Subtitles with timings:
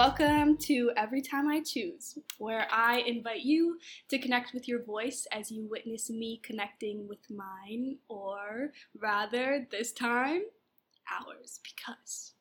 [0.00, 3.76] Welcome to Every Time I Choose, where I invite you
[4.08, 9.92] to connect with your voice as you witness me connecting with mine, or rather, this
[9.92, 10.40] time,
[11.06, 12.32] ours, because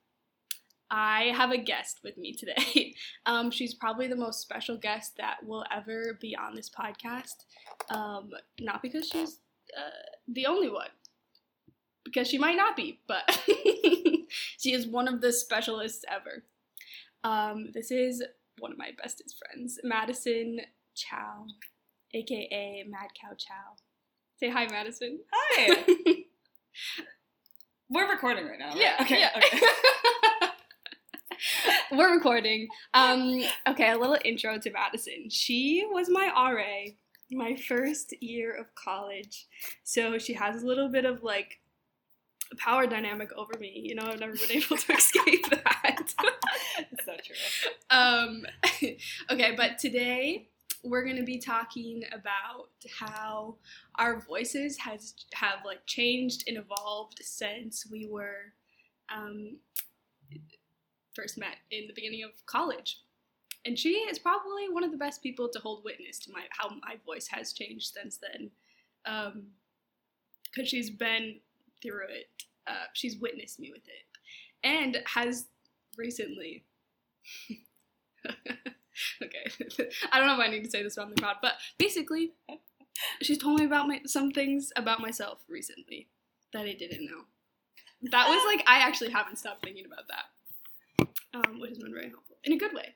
[0.89, 2.95] I have a guest with me today.
[3.25, 7.43] Um, she's probably the most special guest that will ever be on this podcast.
[7.89, 8.29] Um,
[8.61, 9.41] not because she's
[9.77, 10.91] uh, the only one,
[12.05, 13.29] because she might not be, but
[14.57, 16.45] she is one of the specialists ever.
[17.23, 18.23] Um, this is
[18.59, 20.59] one of my bestest friends, Madison
[20.95, 21.45] Chau,
[22.13, 23.75] aka Mad Cow Chau.
[24.39, 25.19] Say hi, Madison.
[25.33, 25.85] Hi.
[27.89, 28.69] We're recording right now.
[28.69, 28.77] Right?
[28.77, 28.97] Yeah.
[29.01, 29.19] Okay.
[29.19, 29.31] yeah.
[29.37, 29.59] Okay.
[31.97, 32.67] We're recording.
[32.93, 35.29] Um, okay, a little intro to Madison.
[35.29, 36.93] She was my RA
[37.31, 39.47] my first year of college,
[39.83, 41.59] so she has a little bit of like
[42.57, 43.81] power dynamic over me.
[43.85, 46.13] You know, I've never been able to escape that.
[47.05, 47.71] So true.
[47.89, 48.43] um,
[49.31, 50.49] okay, but today
[50.83, 53.55] we're gonna be talking about how
[53.95, 58.53] our voices has have like changed and evolved since we were
[59.13, 59.57] um,
[61.13, 63.01] first met in the beginning of college.
[63.65, 66.69] And she is probably one of the best people to hold witness to my how
[66.69, 68.51] my voice has changed since then,
[70.45, 71.35] because she's been
[71.81, 72.29] through it.
[72.67, 74.05] Uh, she's witnessed me with it,
[74.63, 75.47] and has
[75.97, 76.65] recently.
[79.23, 82.33] okay, I don't know if I need to say this on the pod, but basically,
[83.21, 86.07] she's told me about my some things about myself recently
[86.53, 87.21] that I didn't know.
[88.11, 92.09] That was like I actually haven't stopped thinking about that, um, which has been very
[92.09, 92.95] helpful in a good way.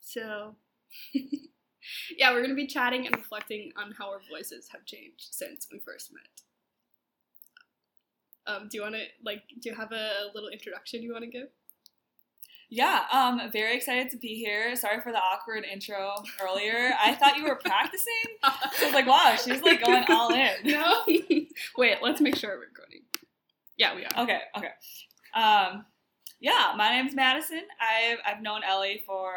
[0.00, 0.54] So,
[2.16, 5.78] yeah, we're gonna be chatting and reflecting on how our voices have changed since we
[5.78, 6.45] first met.
[8.46, 9.42] Um, do you want to like?
[9.60, 11.48] Do you have a little introduction you want to give?
[12.68, 14.74] Yeah, um, very excited to be here.
[14.74, 16.92] Sorry for the awkward intro earlier.
[17.00, 18.12] I thought you were practicing.
[18.42, 18.50] So
[18.82, 20.50] I was like, wow, she's like going all in.
[20.64, 21.02] no.
[21.78, 23.02] Wait, let's make sure we're recording.
[23.76, 24.22] Yeah, we are.
[24.24, 24.70] Okay, okay.
[25.34, 25.84] Um,
[26.40, 27.62] yeah, my name's Madison.
[27.80, 29.30] I've I've known Ellie for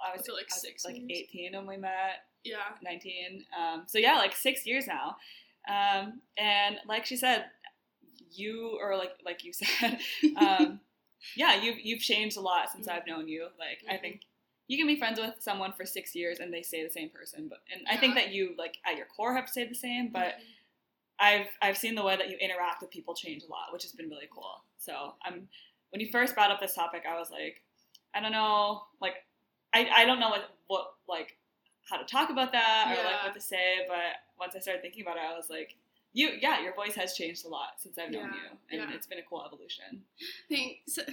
[0.00, 1.28] I was I like I was, six like years.
[1.30, 2.22] 18 when we met.
[2.44, 2.58] Yeah.
[2.82, 3.44] 19.
[3.58, 5.16] Um, so yeah, like six years now.
[5.68, 7.46] Um, and like she said,
[8.32, 9.98] you or like like you said,
[10.36, 10.80] um,
[11.36, 13.48] yeah, you've you've changed a lot since I've known you.
[13.58, 14.00] Like I Mhm.
[14.00, 14.20] think
[14.68, 17.48] you can be friends with someone for six years and they stay the same person.
[17.48, 20.08] But and I think that you like at your core have stayed the same.
[20.08, 20.42] But Mhm.
[21.20, 23.92] I've I've seen the way that you interact with people change a lot, which has
[23.92, 24.62] been really cool.
[24.78, 25.48] So I'm
[25.90, 27.62] when you first brought up this topic, I was like,
[28.14, 29.24] I don't know, like
[29.74, 31.36] I, I don't know like what like
[31.88, 35.02] how to talk about that or like what to say, but once I started thinking
[35.02, 35.74] about it, I was like,
[36.12, 38.34] you yeah, your voice has changed a lot since I've known Yeah,
[38.72, 38.96] you, and yeah.
[38.96, 40.02] it's been a cool evolution.
[40.48, 40.98] Thanks.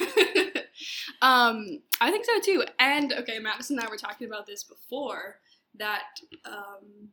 [1.22, 2.64] um, I think so too.
[2.78, 5.36] And okay, Madison and I were talking about this before
[5.78, 7.08] that um,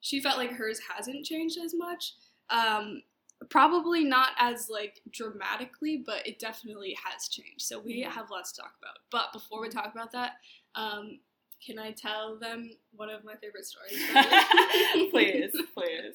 [0.00, 2.14] she felt like hers hasn't changed as much.
[2.50, 3.02] Um,
[3.48, 7.62] probably not as like dramatically, but it definitely has changed.
[7.62, 8.10] So we Mhm.
[8.10, 8.98] have lots to talk about.
[9.10, 10.40] But before we talk about that,
[10.74, 11.20] um,
[11.64, 13.98] can I tell them one of my favorite stories?
[15.10, 16.14] please, please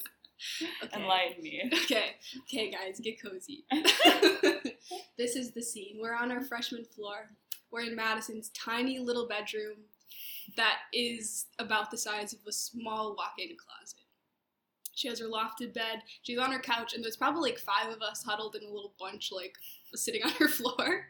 [0.83, 1.01] Okay.
[1.01, 1.69] enlighten me.
[1.83, 3.65] Okay, okay, guys, get cozy.
[5.17, 5.97] this is the scene.
[5.99, 7.29] We're on our freshman floor.
[7.71, 9.75] We're in Madison's tiny little bedroom
[10.55, 13.99] that is about the size of a small walk in closet.
[14.95, 16.01] She has her lofted bed.
[16.23, 18.93] She's on her couch, and there's probably like five of us huddled in a little
[18.99, 19.55] bunch, like
[19.95, 21.05] sitting on her floor.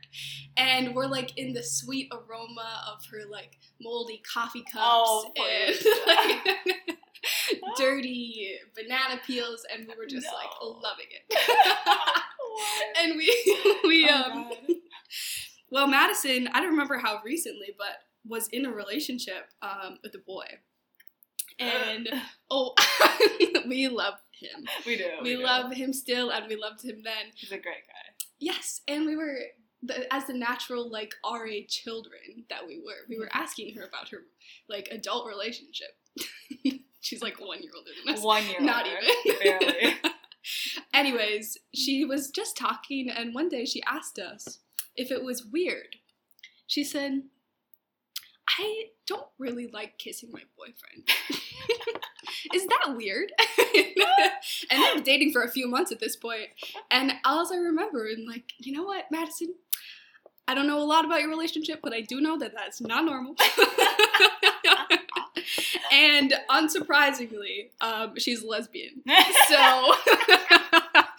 [0.57, 5.75] And we're like in the sweet aroma of her like moldy coffee cups Oh, and
[6.07, 6.77] like,
[7.77, 11.39] dirty banana peels, and we were just like loving it.
[13.01, 13.27] and we
[13.85, 14.75] we Oh, um God.
[15.71, 17.97] well Madison, I don't remember how recently, but
[18.27, 20.45] was in a relationship um with a boy.
[21.59, 22.09] And
[22.49, 22.73] oh
[23.67, 24.65] we love him.
[24.85, 25.09] we do.
[25.21, 25.43] We do.
[25.43, 27.31] love him still and we loved him then.
[27.35, 28.08] He's a great guy.
[28.39, 29.37] Yes, and we were
[29.83, 33.05] the, as the natural like RA children that we were.
[33.07, 34.19] We were asking her about her
[34.67, 35.89] like adult relationship.
[37.01, 38.23] She's like one year older than us.
[38.23, 39.39] One year Not older, even.
[39.59, 39.95] barely.
[40.93, 44.59] Anyways, she was just talking, and one day she asked us
[44.95, 45.95] if it was weird.
[46.67, 47.23] She said,
[48.59, 51.07] I don't really like kissing my boyfriend.
[52.53, 53.31] Is that weird?
[54.69, 56.47] and were dating for a few months at this point.
[56.91, 59.53] And all I remember, and like, you know what, Madison?
[60.47, 63.05] I don't know a lot about your relationship, but I do know that that's not
[63.05, 63.35] normal.
[65.91, 69.01] and unsurprisingly, um, she's lesbian.
[69.47, 69.93] So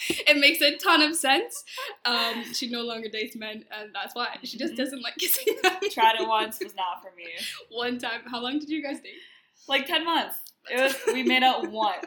[0.08, 1.64] it makes a ton of sense.
[2.04, 4.78] Um, she no longer dates men, and that's why she just Mhm.
[4.78, 5.76] doesn't like kissing them.
[5.90, 7.24] Tried it once, was not for me.
[7.70, 9.20] One time, how long did you guys date?
[9.68, 10.36] Like ten months.
[10.70, 10.94] It was.
[11.14, 12.06] We made out once,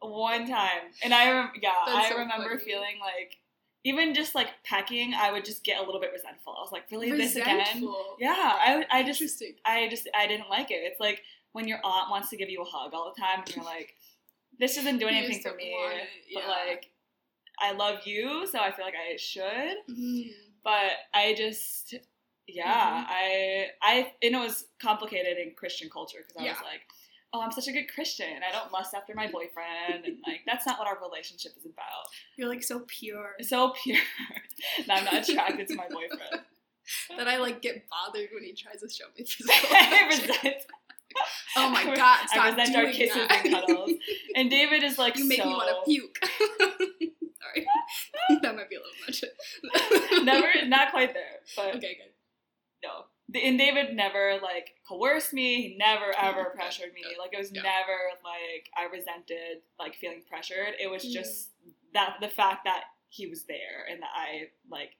[0.00, 1.26] one time, and I
[1.60, 2.64] yeah, That's I so remember funny.
[2.64, 3.38] feeling like
[3.84, 6.54] even just like pecking, I would just get a little bit resentful.
[6.56, 7.66] I was like, really, this again?
[8.18, 10.76] Yeah, I I just I just I didn't like it.
[10.84, 11.22] It's like
[11.52, 13.94] when your aunt wants to give you a hug all the time, and you're like,
[14.58, 15.74] this isn't doing anything for me.
[15.74, 16.90] it, But like,
[17.60, 19.76] I love you, so I feel like I should.
[19.90, 20.30] Mhm.
[20.64, 21.94] But I just,
[22.48, 23.06] yeah, Mhm.
[23.08, 26.82] I I and it was complicated in Christian culture because I was like.
[27.36, 28.44] Oh, I'm such a good Christian.
[28.48, 32.04] I don't lust after my boyfriend, and like that's not what our relationship is about.
[32.36, 33.98] You're like so pure so pure
[34.86, 36.44] that I'm not attracted to my boyfriend.
[37.18, 39.52] that I like get bothered when he tries to show me physical.
[39.76, 40.28] I affection.
[40.44, 40.56] resent.
[41.56, 42.28] Oh my I god!
[42.28, 43.44] Stop I resent doing our kisses that.
[43.46, 43.90] and cuddles.
[44.36, 46.18] And David is like you make so me want to puke.
[47.42, 47.66] Sorry,
[48.42, 50.24] that might be a little much.
[50.24, 52.12] never, not quite there, but Okay, good.
[52.84, 53.04] No.
[53.40, 55.62] And David never like coerced me.
[55.70, 57.02] He never ever Okay, pressured me.
[57.02, 57.18] good.
[57.18, 57.62] Like it was Yeah.
[57.62, 60.74] never like I resented like feeling pressured.
[60.78, 61.50] It was just
[61.94, 64.90] that the fact that he was there and that I like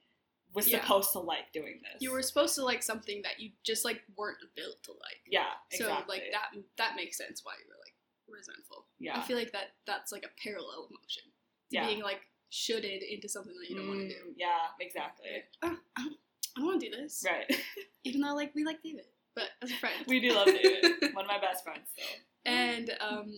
[0.53, 0.81] was Yeah.
[0.81, 2.01] supposed to like doing this.
[2.01, 5.21] You were supposed to like something that you just like weren't built to like.
[5.27, 6.17] yeah, exactly.
[6.17, 7.93] So like that that makes sense why you were like
[8.27, 8.87] resentful.
[8.97, 9.19] Yeah.
[9.19, 11.23] I feel like that that's like a parallel emotion
[11.69, 11.85] to Yeah.
[11.85, 14.15] being like shoulded into something that you don't want to do.
[14.29, 15.27] Mm, Yeah, exactly.
[15.61, 16.09] Like, oh,
[16.55, 17.23] I don't, want to do this.
[17.25, 17.51] Right.
[18.03, 19.05] Even though like we like David,
[19.35, 19.95] but as a friend.
[20.07, 20.85] we do love David.
[21.13, 21.87] One of my best friends.
[21.97, 22.03] So.
[22.45, 23.33] And um,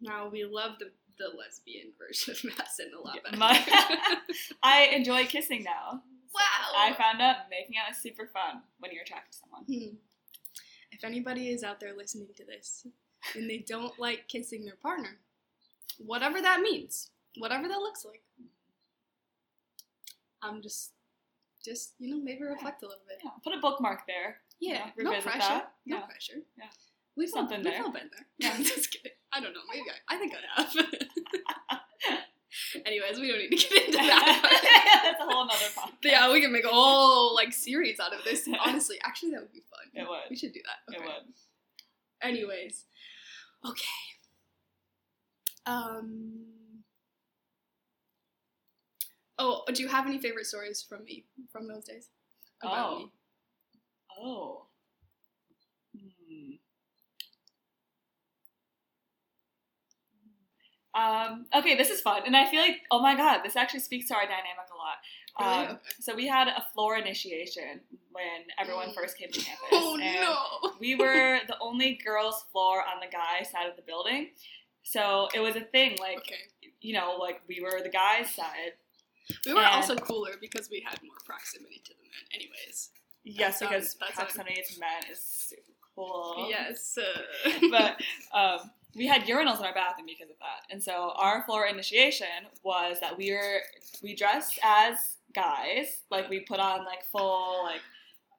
[0.00, 3.36] now we love the the lesbian version of Madison a lot better.
[3.36, 4.18] My-
[4.62, 6.02] I enjoy kissing now.
[6.34, 6.40] wow.
[6.76, 9.64] I found out making out is super fun when you're attracted to someone.
[9.64, 9.96] Hmm.
[10.92, 12.86] If anybody is out there listening to this
[13.34, 15.18] and they don't like kissing their partner,
[15.98, 18.22] whatever that means, whatever that looks like,
[20.42, 20.92] I'm just,
[21.66, 23.18] just you know, maybe reflect a little bit.
[23.22, 24.36] Yeah, put a bookmark there.
[24.60, 25.38] Yeah, Yeah, no pressure.
[25.40, 25.72] that.
[25.84, 26.06] No Yeah.
[26.06, 26.38] pressure.
[26.56, 26.64] Yeah.
[27.16, 27.82] We've all, Something we've there.
[27.82, 28.26] all been there.
[28.38, 28.54] Yeah.
[28.56, 29.12] I'm just kidding.
[29.32, 29.60] I don't know.
[29.70, 30.76] Maybe I, I think I have.
[32.86, 35.00] Anyways, we don't need to get into that.
[35.04, 35.92] That's a whole nother podcast.
[36.04, 38.48] yeah, we can make a whole like series out of this.
[38.64, 39.90] Honestly, actually, that would be fun.
[39.94, 40.18] It would.
[40.30, 40.94] We should do that.
[40.96, 41.34] It would.
[42.22, 42.84] Anyways,
[43.64, 43.84] okay.
[45.66, 46.44] Um.
[49.38, 52.08] Oh, do you have any favorite stories from me from those days?
[52.62, 52.98] About Oh.
[52.98, 53.12] me?
[54.18, 54.66] Oh.
[55.94, 56.52] Hmm.
[60.94, 64.08] Um, okay, this is fun, and I feel like, oh my god, this actually speaks
[64.08, 64.96] to our dynamic a lot.
[65.38, 65.66] Really?
[65.66, 65.82] Um, okay.
[66.00, 67.80] So we had a floor initiation
[68.12, 69.68] when everyone first came to campus.
[69.72, 70.70] Oh and no!
[70.80, 74.30] we were the only girls' floor on the guy side of the building.
[74.84, 76.70] So it was a thing, like, Okay.
[76.80, 78.72] you know, like we were the guys' side.
[79.44, 82.24] We were and- also cooler because we had more proximity to the men.
[82.34, 82.90] Anyways.
[83.24, 85.62] Yes, sounds- because proximity to men is super
[85.94, 86.46] cool.
[86.48, 86.96] Yes.
[86.96, 88.00] Uh, but
[88.38, 90.72] um, we had urinals in our bathroom because of that.
[90.72, 92.26] And so our floor initiation
[92.62, 93.60] was that we were
[94.02, 97.82] we dressed as guys, like we put on like full like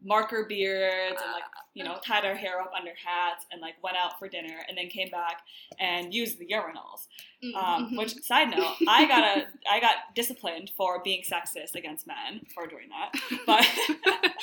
[0.04, 3.98] marker beards and like you know tied our hair up under hats and like went
[3.98, 5.42] out for dinner and then came back
[5.80, 7.08] and used the urinals.
[7.56, 7.98] Um, mhm.
[8.00, 12.66] which side note, I got a I got disciplined for being sexist against men for
[12.66, 13.12] doing that.
[13.46, 13.66] But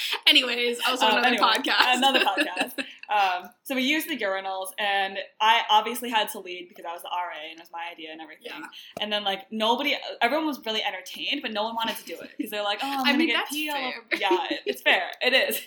[0.26, 1.96] Anyways, also Um, another anyway, podcast.
[1.96, 2.84] another podcast.
[3.10, 7.02] Um, so we used the urinals, and I obviously had to lead because I was
[7.02, 8.46] the RA and it was my idea and everything.
[8.46, 8.66] Yeah.
[9.00, 12.30] And then like nobody, everyone was really entertained, but no one wanted to do it
[12.36, 13.88] because they're like, "Oh, I'm I gonna mean, get pee all fair.
[13.88, 15.10] over." Yeah, it- it's fair.
[15.20, 15.60] It is.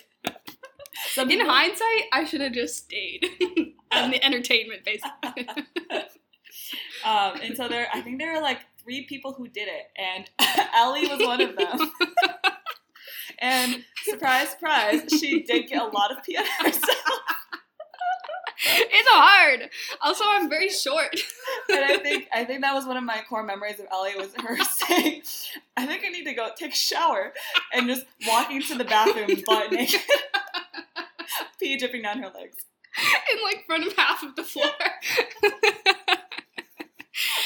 [1.12, 3.24] Some In people- hindsight, I should have just stayed
[3.92, 5.02] on the entertainment base.
[7.04, 10.28] um, and so there, I think there were like three people who did it, and
[10.74, 11.92] Ellie was one of them.
[13.40, 16.84] And surprise, surprise, she did get a lot of pee on herself.
[18.66, 19.70] it's hard.
[20.00, 21.14] Also, I'm very short.
[21.68, 24.34] and I think I think that was one of my core memories of Ellie was
[24.42, 25.22] her saying,
[25.76, 27.32] "I think I need to go take a shower,"
[27.72, 30.00] and just walking to the bathroom butt naked,
[31.60, 32.56] pee dripping down her legs.
[33.32, 34.70] in like front of half of the floor.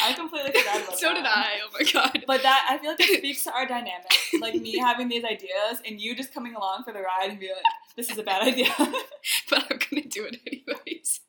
[0.05, 0.99] I completely forgot about that.
[0.99, 1.15] so that.
[1.15, 1.49] did I.
[1.65, 2.25] Oh my god.
[2.27, 5.81] But that I feel like it speaks to our dynamic, like me having these ideas
[5.87, 7.63] and you just coming along for the ride and be like,
[7.97, 8.73] "This is a bad idea."
[9.51, 11.21] But I'm gonna do it anyways.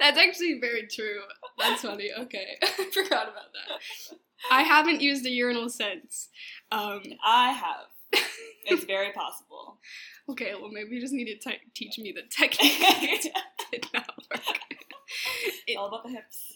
[0.00, 1.20] That's actually very true.
[1.58, 2.10] That's funny.
[2.18, 4.16] Okay, I forgot about that.
[4.50, 6.28] I haven't used a urinal since.
[6.70, 8.22] Um, I have.
[8.64, 9.78] It's very possible.
[10.30, 12.72] okay, well maybe you just need to te- teach me the technique.
[12.80, 13.32] it
[13.72, 14.40] did not work.
[15.66, 16.51] It- All about the hips.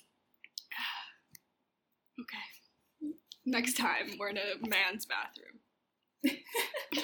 [2.21, 3.13] Okay.
[3.45, 5.61] next time we're in a man's bathroom.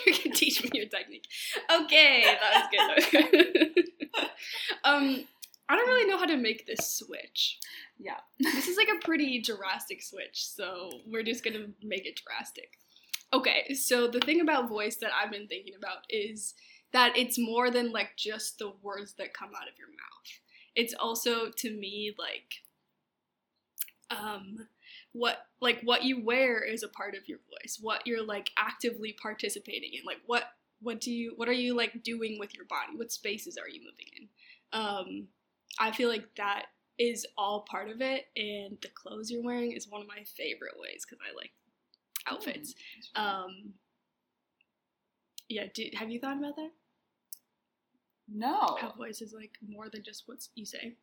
[0.06, 1.26] you can teach me your technique.
[1.70, 3.84] Okay, that was good.
[4.84, 5.24] um,
[5.68, 7.58] I don't really know how to make this switch.
[7.98, 8.18] Yeah.
[8.38, 12.78] This is like a pretty drastic switch, so we're just gonna make it drastic.
[13.32, 16.54] Okay, so the thing about voice that I've been thinking about is
[16.92, 20.40] that it's more than like just the words that come out of your mouth.
[20.74, 22.60] It's also to me like
[24.10, 24.68] um
[25.12, 27.78] what like what you wear is a part of your voice.
[27.80, 30.04] What you're like actively participating in.
[30.04, 30.44] Like what
[30.80, 32.96] what do you what are you like doing with your body?
[32.96, 34.28] What spaces are you moving in?
[34.72, 35.28] Um
[35.78, 36.66] I feel like that
[36.98, 40.74] is all part of it and the clothes you're wearing is one of my favorite
[40.78, 41.52] ways cuz I like
[42.26, 42.74] outfits.
[43.14, 43.74] Um
[45.48, 46.70] yeah, do, have you thought about that?
[48.28, 50.96] no, How voice is like more than just what you say.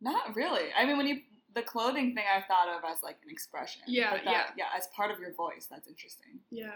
[0.00, 0.68] not really.
[0.76, 1.20] I mean, when you
[1.54, 3.82] the clothing thing, I thought of as like an expression.
[3.86, 5.66] Yeah, but that, yeah, as part of your voice.
[5.70, 6.40] That's interesting.
[6.50, 6.70] Yeah.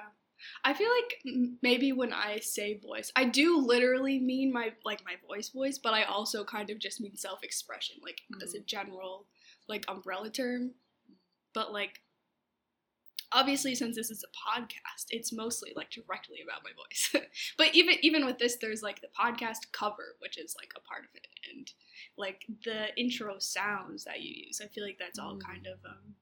[0.65, 5.15] I feel like maybe when I say voice, I do literally mean my like my
[5.27, 8.67] voice voice, but I also kind of just mean self-expression, like as a mm-hmm.
[8.67, 9.27] general
[9.69, 10.73] like umbrella term.
[11.55, 12.03] But like
[13.37, 17.15] obviously since this is a podcast, it's mostly like directly about my voice.
[17.59, 21.05] but even even with this there's like the podcast cover, which is like a part
[21.05, 21.71] of it and
[22.19, 24.61] like the intro sounds that you use.
[24.65, 25.43] I feel like that's all Mm.
[25.45, 26.15] kind of um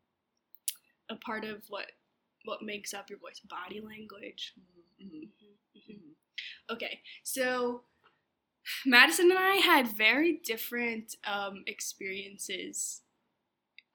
[1.10, 1.86] a part of what
[2.44, 4.52] what makes up your voice body language
[5.02, 5.28] Mhm.
[5.76, 6.14] Mhm.
[6.70, 7.84] okay so
[8.86, 13.02] madison and i had very different um, experiences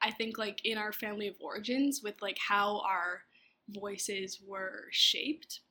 [0.01, 3.21] i think like in our family of origins with like how our
[3.69, 5.61] voices were shaped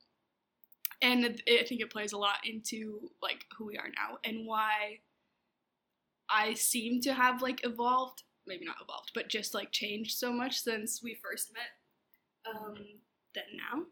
[1.01, 4.99] and i think it plays a lot into like who we are now and why
[6.29, 10.59] i seem to have like evolved maybe not evolved but just like changed so much
[10.59, 11.69] since we first met
[12.49, 12.75] um,
[13.55, 13.83] now.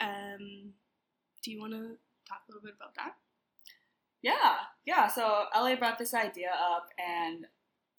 [0.00, 0.72] Um,
[1.42, 1.96] do you want to
[2.28, 3.14] talk a little bit about that?
[4.22, 5.06] Yeah, yeah.
[5.08, 7.46] So Ellie brought this idea up, and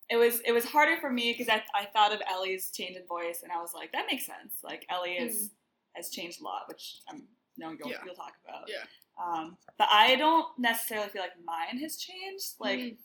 [0.10, 3.06] it was it was harder for me because I, I thought of Ellie's change in
[3.08, 4.54] voice, and I was like, that makes sense.
[4.64, 5.52] Like Ellie is
[5.96, 7.24] has changed a lot, which I'm
[7.58, 7.98] no you'll Yeah.
[8.06, 8.70] you'll talk about.
[8.70, 8.84] Yeah.
[9.22, 12.54] Um, but I don't necessarily feel like mine has changed.
[12.60, 12.98] Like Mm.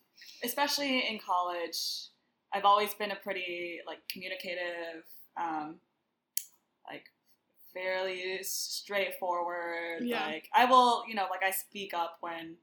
[0.45, 1.79] especially in college,
[2.53, 5.05] I've always been a pretty like communicative,
[5.37, 5.77] um,
[6.87, 7.07] like
[7.73, 10.03] fairly straightforward.
[10.03, 10.27] Yeah.
[10.27, 12.57] Like I will, you know, like I speak up when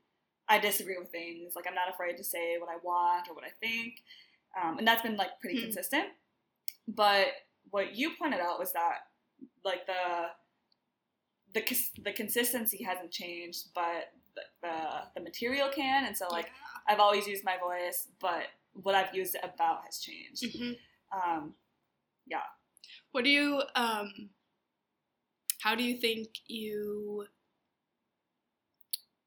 [0.48, 1.56] I disagree with things.
[1.56, 4.04] Like I'm not afraid to say what I want or what I think,
[4.62, 5.64] um, and that's been like pretty Hmm.
[5.66, 6.06] consistent.
[6.88, 7.28] But
[7.70, 9.00] what you pointed out was that
[9.64, 10.30] like the
[11.54, 11.62] the
[12.04, 14.76] the consistency hasn't changed, but the, the
[15.16, 16.50] the material can, and so like
[16.88, 20.44] I've always used my voice, but what I've used it about has changed.
[20.44, 20.78] Mhm.
[21.12, 21.56] Um,
[22.28, 22.44] yeah.
[23.12, 24.30] What do you um?
[25.62, 27.28] How do you think you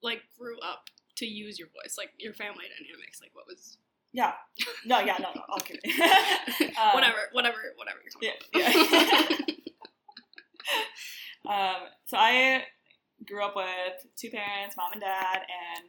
[0.02, 1.96] like grew up to use your voice?
[1.98, 3.20] Like your family dynamics.
[3.20, 3.78] Like what was
[4.12, 4.32] yeah,
[4.86, 5.78] no, yeah, no, no, okay.
[6.80, 9.40] Um, whatever, whatever, whatever you're talking yeah, about.
[11.44, 12.64] Um, so I
[13.26, 13.66] grew up with
[14.16, 15.84] two parents, mom and dad, and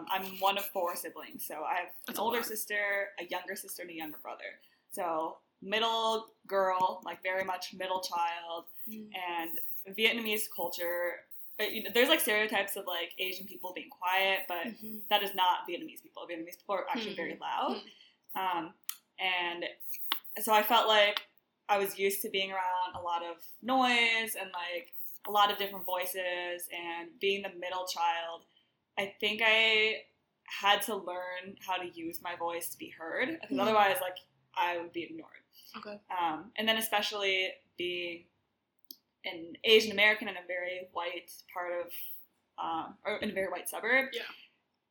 [0.00, 1.46] um, I'm one of four siblings.
[1.46, 2.46] So I have That's an older lot.
[2.46, 4.60] sister, a younger sister, and a younger brother.
[4.90, 9.08] So middle girl, like very much middle child, Mm.
[9.30, 11.25] and Vietnamese culture.
[11.60, 15.02] Uh, you know, There's like stereotypes of like Asian people being quiet, but Mhm.
[15.08, 16.26] that is not Vietnamese people.
[16.26, 17.16] Vietnamese people are actually Hmm.
[17.16, 17.82] very loud.
[18.34, 18.38] Hmm.
[18.58, 18.74] Um,
[19.18, 19.64] and
[20.42, 21.26] so I felt like
[21.68, 24.92] I was used to being around a lot of noise and like
[25.26, 28.44] a lot of different voices and being the middle child.
[28.98, 30.04] I think I
[30.44, 33.60] had to learn how to use my voice to be heard because Hmm.
[33.60, 34.18] otherwise, like,
[34.54, 35.42] I would be ignored.
[35.76, 35.98] Okay.
[36.10, 38.26] Um, and then especially being
[39.26, 41.92] an Asian American in a very white part of,
[42.62, 44.10] um, or in a very white suburb.
[44.12, 44.22] Yeah.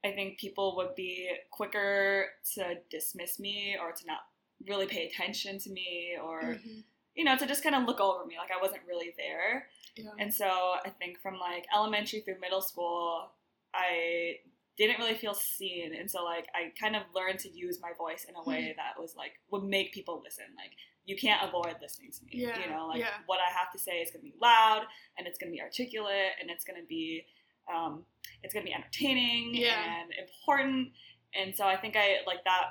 [0.03, 4.19] I think people would be quicker to dismiss me or to not
[4.67, 6.83] really pay attention to me or, Mhm.
[7.15, 9.69] you know, to just kind of look over me like I wasn't really there.
[9.95, 10.11] Yeah.
[10.19, 13.31] And so I think from like elementary through middle school,
[13.73, 14.39] I
[14.77, 15.95] didn't really feel seen.
[15.95, 18.99] And so like I kind of learned to use my voice in a way that
[18.99, 20.45] was like would make people listen.
[20.55, 20.73] Like
[21.05, 22.31] you can't avoid listening to me.
[22.33, 23.11] Yeah, You know, like yeah.
[23.27, 24.83] what I have to say is gonna be loud
[25.17, 27.25] and it's gonna be articulate and it's gonna be
[27.73, 28.05] um
[28.43, 29.99] it's gonna be entertaining Yeah.
[30.01, 30.93] and important.
[31.33, 32.67] And so I think I like that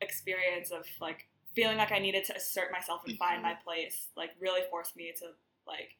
[0.00, 3.42] experience of like feeling like I needed to assert myself and find Mhm.
[3.44, 5.34] my place, like really forced me to
[5.66, 5.96] like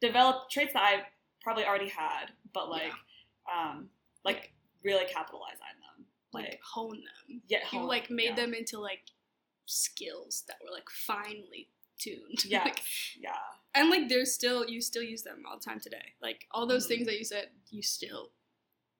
[0.00, 1.06] develop traits that I
[1.40, 2.92] probably already had, but like
[3.52, 3.90] um
[4.24, 4.52] like
[4.84, 6.06] really capitalize on them.
[6.32, 7.42] like Like hone them.
[7.48, 8.34] yeah, You hone- like made yeah.
[8.36, 9.04] them into like
[9.72, 12.44] skills that were like finely tuned.
[12.44, 12.64] Yes.
[12.64, 12.80] Like,
[13.18, 13.30] yeah.
[13.74, 16.14] and like there's still you still use them all the time today.
[16.20, 16.88] Like all those Mhm.
[16.88, 18.30] things that you said, you still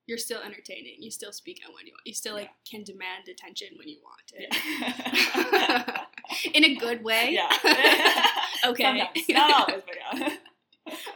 [0.07, 0.97] you're still entertaining.
[0.99, 2.07] You still speak out when you want.
[2.07, 4.49] You still like can demand attention when you want it.
[4.53, 6.05] Yeah.
[6.55, 7.31] In a good way.
[7.33, 7.51] yeah.
[8.65, 8.85] Okay.
[8.85, 9.29] Sometimes.
[9.31, 10.37] Not always, but yeah.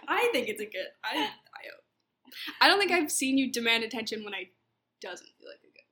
[0.08, 0.88] I think it's a good.
[1.04, 1.60] I I
[2.60, 4.48] I don't think I've seen you demand attention when I
[5.00, 5.86] doesn't feel like a good.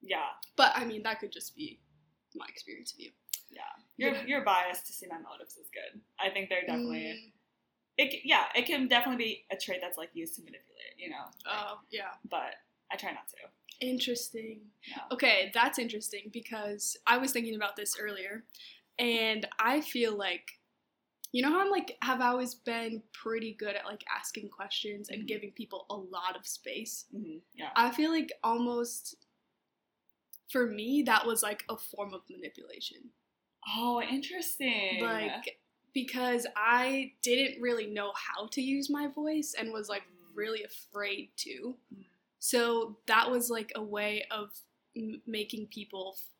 [0.00, 0.28] Yeah.
[0.56, 1.80] But I mean that could just be
[2.36, 3.10] my experience of you.
[3.50, 3.62] Yeah.
[3.96, 4.24] You're Yeah.
[4.26, 6.00] you're biased to see my motives is good.
[6.20, 7.32] I think they're definitely Mm,
[7.96, 11.24] it yeah, it can definitely be a trait that's like used to manipulate, you know.
[11.46, 12.10] like, Oh yeah.
[12.30, 12.54] but
[12.92, 13.36] I try not to.
[13.86, 14.60] Interesting.
[14.88, 15.02] Yeah.
[15.12, 18.44] Okay, that's interesting because I was thinking about this earlier,
[18.98, 20.48] and I feel like,
[21.32, 25.22] you know how I'm like have always been pretty good at like asking questions and
[25.22, 25.26] Mhm.
[25.28, 27.06] giving people a lot of space.
[27.12, 27.70] hmm Yeah.
[27.76, 29.16] I feel like almost
[30.50, 32.98] for me that was like a form of manipulation.
[33.76, 35.00] Oh, interesting.
[35.02, 35.58] Like
[35.94, 40.36] because I didn't really know how to use my voice and was like Mm.
[40.36, 41.76] really afraid to.
[41.94, 42.04] Mm.
[42.38, 44.50] So that was like a way of
[44.96, 46.30] m- making people f-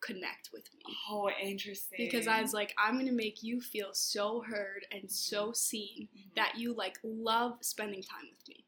[0.00, 0.82] connect with me.
[1.08, 1.96] oh, interesting.
[1.98, 6.34] Because I was like, I'm gonna make you feel so heard and so seen Mhm.
[6.34, 8.64] that you like love spending time with me.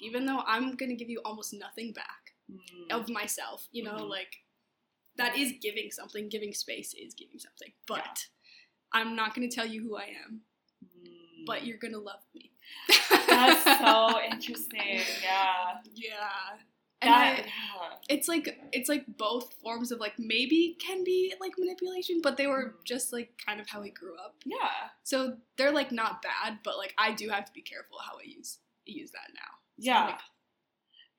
[0.00, 2.21] Even though I'm gonna give you almost nothing back
[2.52, 2.90] Mm.
[2.92, 4.08] of myself, you know, Mhm.
[4.08, 4.44] like
[5.16, 7.72] that is giving something, giving space is giving something.
[7.86, 9.00] But Yeah.
[9.00, 10.44] I'm not gonna tell you who I am,
[10.84, 11.46] Mm.
[11.46, 12.52] but you're gonna love me.
[13.28, 15.00] That's so interesting.
[15.22, 15.80] Yeah.
[15.94, 16.58] Yeah.
[17.02, 17.96] And That, I, yeah.
[18.08, 22.46] it's like it's like both forms of like maybe can be like manipulation, but they
[22.46, 22.84] were Mhm.
[22.84, 24.36] just like kind of how we grew up.
[24.44, 24.90] Yeah.
[25.02, 28.22] So they're like not bad, but like I do have to be careful how I
[28.22, 29.58] use use that now.
[29.78, 30.04] So, Yeah.
[30.06, 30.20] like,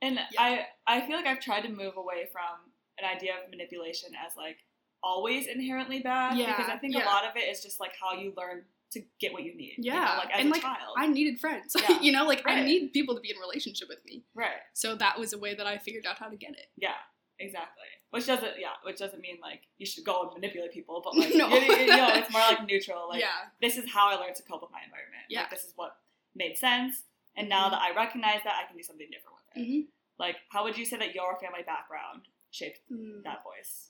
[0.03, 0.41] And Yeah.
[0.47, 0.49] I
[0.95, 2.53] I feel like I've tried to move away from
[2.99, 4.57] an idea of manipulation as like
[5.01, 7.05] always inherently bad Yeah, because I think yeah.
[7.05, 9.75] a lot of it is just like how you learn to get what you need.
[9.79, 10.95] you know, Yeah, like as and, a like, child.
[10.97, 11.75] I needed friends.
[11.79, 11.99] Yeah.
[12.05, 14.23] you know, like I need people to be in relationship with me.
[14.35, 14.61] right.
[14.73, 16.67] So that was a way that I figured out how to get it.
[16.77, 16.99] Yeah.
[17.39, 17.89] Exactly.
[18.11, 21.33] Which doesn't yeah, which doesn't mean like you should go and manipulate people, but like
[21.33, 21.47] No.
[21.49, 23.07] you, you know, it's more like neutral.
[23.09, 23.49] Like yeah.
[23.61, 25.25] this is how I learned to cope with my environment.
[25.29, 25.41] Yeah.
[25.41, 25.97] Like this is what
[26.35, 27.03] made sense.
[27.35, 27.71] And now Mhm.
[27.71, 29.65] that I recognize that I can do something different with it.
[29.67, 29.81] hmm
[30.19, 33.23] Like how would you say that your family background shaped Mm.
[33.23, 33.89] that voice?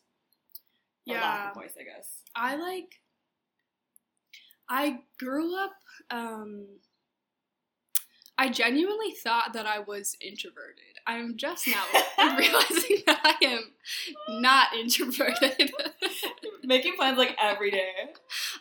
[1.08, 1.54] Or Yeah.
[1.54, 2.22] voice, I guess.
[2.36, 3.00] I like
[4.70, 5.74] I grew up
[6.10, 6.66] um
[8.38, 10.98] I genuinely thought that I was introverted.
[11.06, 11.84] I'm just now
[12.38, 13.72] realizing that I am
[14.42, 15.72] not introverted.
[16.64, 17.92] Making plans like every day.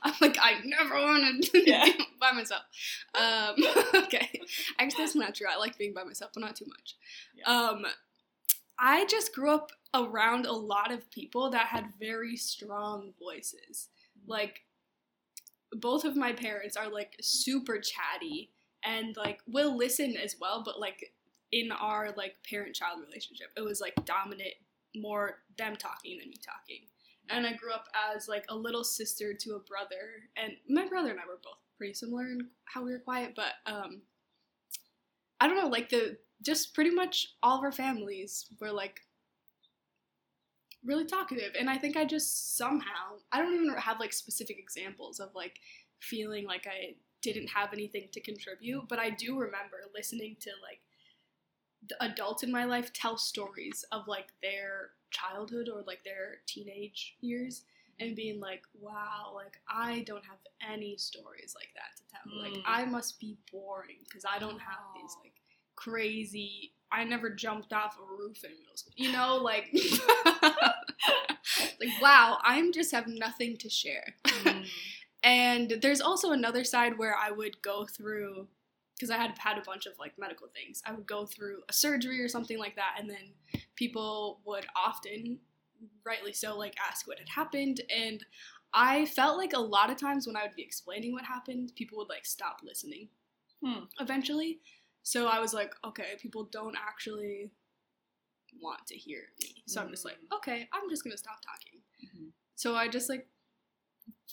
[0.04, 1.84] I'm like, I never wanted to Yeah.
[1.84, 2.62] be by myself.
[3.14, 3.54] Um,
[4.04, 4.40] okay.
[4.78, 5.46] Actually, that's not true.
[5.52, 6.96] I like being by myself, but not too much.
[7.36, 7.44] Yeah.
[7.44, 7.86] Um,
[8.78, 13.88] I just grew up around a lot of people that had very strong voices.
[14.26, 14.62] Like,
[15.72, 18.50] both of my parents are like super chatty
[18.84, 21.12] and like will listen as well, but like
[21.50, 24.54] in our like parent child relationship, it was like dominant,
[24.94, 26.82] more them talking than me talking
[27.28, 31.10] and I grew up as like a little sister to a brother, and my brother
[31.10, 34.02] and I were both pretty similar in how we were quiet, but um,
[35.40, 39.00] I don't know, like the just pretty much all of our families were like
[40.84, 45.20] really talkative, and I think I just somehow I don't even have like specific examples
[45.20, 45.58] of like
[46.00, 50.80] feeling like I didn't have anything to contribute, but I do remember listening to like
[52.00, 57.62] adults in my life tell stories of like their childhood or like their teenage years
[58.00, 60.38] and being like wow like i don't have
[60.72, 62.62] any stories like that to tell like Mm.
[62.66, 65.34] i must be boring because i don't have these like
[65.76, 69.70] crazy i never jumped off a roof in middle school you know like
[71.80, 74.66] like wow i'm just have nothing to share Mm.
[75.22, 78.48] and there's also another side where I would go through
[78.94, 80.82] because I had had a bunch of like medical things.
[80.86, 83.34] I would go through a surgery or something like that, and then
[83.76, 85.38] people would often,
[86.04, 87.80] rightly so, like ask what had happened.
[87.94, 88.24] And
[88.74, 91.98] I felt like a lot of times when I would be explaining what happened, people
[91.98, 93.08] would like stop listening
[93.62, 93.84] Hmm.
[94.00, 94.60] eventually.
[95.02, 97.50] So I was like, okay, people don't actually
[98.60, 99.62] want to hear me.
[99.66, 100.36] So I'm just like, Mm.
[100.36, 101.82] okay, I'm just gonna stop talking.
[102.04, 102.32] Mhm.
[102.54, 103.28] So I just like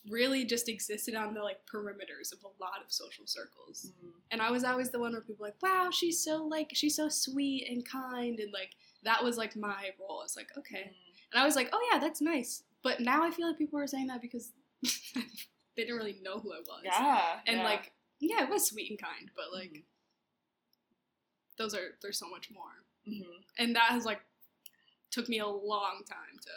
[0.09, 3.91] really just existed on the like perimeters of a lot of social circles.
[4.03, 4.11] Mm.
[4.31, 6.95] And I was always the one where people were like, wow, she's so like she's
[6.95, 8.71] so sweet and kind and like
[9.03, 10.21] that was like my role.
[10.23, 10.91] It's like, okay.
[11.33, 12.63] And I was like, oh yeah, that's nice.
[12.83, 14.51] But now I feel like people are saying that because
[14.83, 16.81] they didn't really know who I was.
[16.83, 17.21] Yeah.
[17.45, 17.63] And yeah.
[17.63, 19.83] like, yeah, it was sweet and kind, but like Mhm.
[21.57, 22.83] those are there's so much more.
[23.07, 23.43] Mhm.
[23.57, 24.21] And that has like
[25.11, 26.51] took me a long time to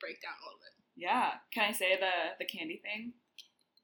[0.00, 0.75] break down a little bit.
[0.96, 1.32] Yeah.
[1.52, 3.12] Can I say the the candy thing?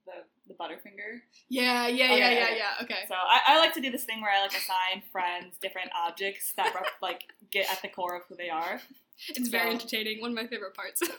[0.07, 0.13] The
[0.49, 1.21] the Butterfinger.
[1.49, 2.57] Yeah, yeah, yeah, Okay, yeah, okay.
[2.57, 2.83] yeah.
[2.85, 2.99] Okay.
[3.09, 6.53] So I, I like to do this thing where I like assign friends different objects
[6.57, 8.81] that rep, like get at the core of who they are.
[9.29, 10.21] It's very entertaining.
[10.21, 11.01] One of my favorite parts.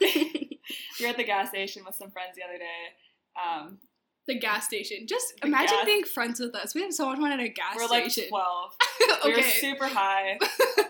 [0.98, 2.94] We were at the gas station with some friends the other day.
[3.36, 3.78] Um,
[4.26, 5.06] the gas station.
[5.06, 6.74] Just imagine gas- being friends with us.
[6.74, 7.88] We have so much fun at a gas station.
[7.90, 8.72] we're like twelve.
[9.20, 9.28] okay.
[9.30, 10.38] We were super high.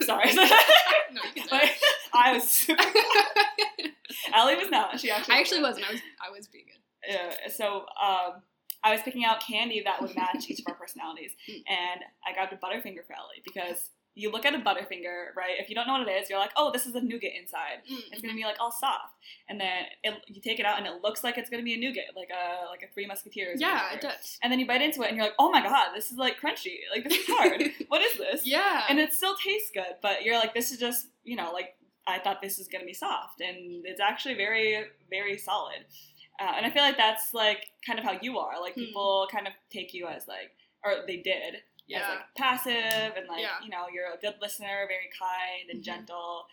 [0.03, 0.33] Sorry.
[0.35, 1.71] no, you can But.
[2.13, 2.83] I was super.
[4.33, 4.99] Allie was not.
[5.01, 5.35] She actually.
[5.35, 5.87] I actually wasn't.
[5.89, 6.01] I was.
[6.29, 7.13] I was being good.
[7.15, 8.41] Yeah, so um,
[8.83, 11.63] I was picking out candy that would match each of our personalities, Mm.
[11.69, 15.55] and I grabbed a Butterfinger for Ellie because you look at a Butterfinger, right?
[15.59, 17.83] If you don't know what it is, you're like, oh, this is a nougat inside.
[18.13, 19.13] It's gonna be like all soft,
[19.51, 21.77] and then it, you take it out, and it looks like it's gonna be a
[21.77, 23.61] nougat, like a like a Three Musketeers.
[23.61, 23.95] Yeah, whatever.
[23.97, 24.39] it does.
[24.43, 26.41] And then you bite into it, and you're like, oh my god, this is like
[26.41, 26.77] crunchy.
[26.95, 27.63] Like this is hard.
[27.89, 28.47] what is this?
[28.47, 28.85] Yeah.
[28.89, 31.75] and it still tastes good but you're like this is just you know like
[32.07, 35.85] i thought this is going to be soft and it's actually very very solid
[36.41, 38.81] uh, and i feel like that's like kind of how you are like Hmm.
[38.87, 40.51] people kind of take you as like
[40.85, 42.09] or they did as yeah.
[42.09, 43.57] like passive and like Yeah.
[43.63, 45.85] you know you're a good listener very kind and Mhm.
[45.85, 46.47] gentle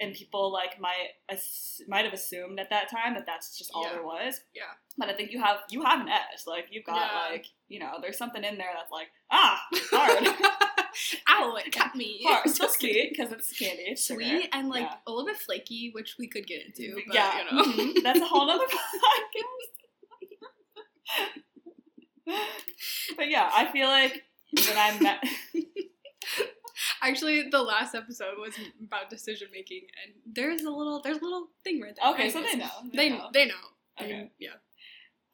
[0.00, 3.82] and people like might ass- might have assumed at that time that that's just all
[3.82, 3.92] Yeah.
[3.94, 4.72] there was Yeah.
[4.96, 7.30] but i think you have you have an edge like you've got Yeah.
[7.32, 10.24] like you know there's something in there that's like ah hard
[11.30, 11.56] Ow!
[11.56, 12.20] It cut me.
[12.26, 14.20] hard still sweet because it's candy it's sugar.
[14.22, 14.94] Sweet and like Yeah.
[15.06, 16.94] a little bit flaky, which we could get into.
[17.06, 17.64] But, yeah, You know.
[17.64, 18.02] mhm.
[18.02, 19.54] that's a whole nother podcast.
[23.16, 24.22] but yeah, I feel like
[24.52, 25.24] when I met,
[27.02, 31.48] Actually, the last episode was about decision making, and there's a little there's a little
[31.64, 32.12] thing right there.
[32.12, 33.28] okay, so they know, They know.
[33.32, 33.54] they know.
[34.00, 34.12] Okay.
[34.12, 34.50] And, yeah.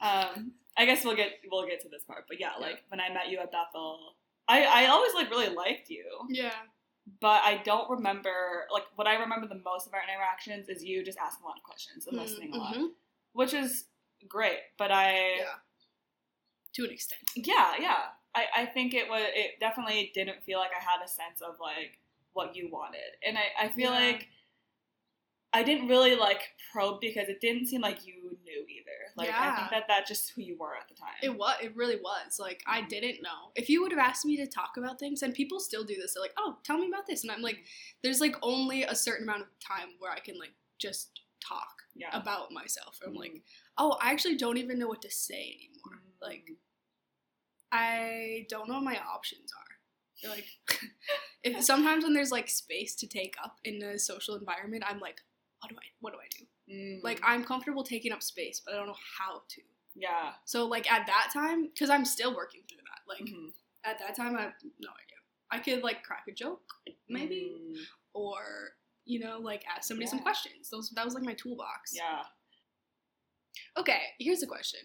[0.00, 2.66] Um, I guess we'll get we'll get to this part, but yeah, Yeah.
[2.66, 4.14] like when I met you at Bethel,
[4.48, 6.54] I I always like really liked you, Yeah.
[7.20, 11.04] but I don't remember like what I remember the most of our interactions is you
[11.04, 12.88] just asking a lot of questions and listening a lot, Mhm.
[13.32, 13.84] which is
[14.28, 14.60] great.
[14.78, 15.54] But I Yeah.
[16.74, 17.20] To an extent.
[17.36, 18.02] yeah yeah
[18.34, 21.60] I, I think it was it definitely didn't feel like i had a sense of
[21.60, 22.00] like
[22.32, 24.06] what you wanted and i, I feel Yeah.
[24.08, 24.28] like
[25.54, 28.14] i didn't really like probe because it didn't seem like you
[28.44, 29.56] knew either like i Yeah.
[29.56, 31.56] think that that's just who you were at the time It was.
[31.62, 32.38] It really was.
[32.38, 33.52] Like I didn't know.
[33.54, 36.14] If you would have asked me to talk about things, and people still do this,
[36.14, 37.60] they're like, "Oh, tell me about this," and I'm like,
[38.02, 42.10] "There's like only a certain amount of time where I can like just talk yeah
[42.20, 43.42] about myself." I'm like, Mhm.
[43.78, 45.98] "Oh, I actually don't even know what to say anymore.
[46.02, 46.26] Mm.
[46.28, 46.46] Like,
[47.72, 49.72] I don't know what my options are."
[50.22, 50.46] They're like,
[51.42, 55.20] if sometimes when there's like space to take up in a social environment, I'm like,
[55.64, 55.86] "What do I?
[56.00, 57.02] What do I do?" Mm.
[57.02, 59.62] Like, I'm comfortable taking up space, but I don't know how to.
[59.96, 63.00] yeah So like at that time, because I'm still working through that.
[63.06, 63.52] Like Mhm.
[63.84, 65.18] at that time, I have no idea.
[65.50, 66.64] I could like crack a joke,
[67.08, 67.86] maybe, Mm.
[68.12, 70.70] or you know, like ask somebody some questions.
[70.70, 71.94] Those that was like my toolbox.
[71.94, 72.24] yeah
[73.76, 74.80] Okay, here's a question.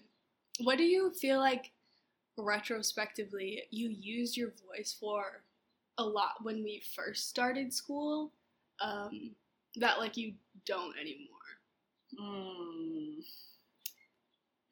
[0.59, 1.71] What do you feel like
[2.37, 5.43] retrospectively you used your voice for
[5.97, 8.33] a lot when we first started school?
[8.81, 9.35] Um,
[9.77, 10.33] that like you
[10.65, 11.27] don't anymore.
[12.19, 13.15] Mm.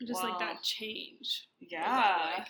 [0.06, 1.48] Just like that change.
[1.60, 2.48] Yeah that like?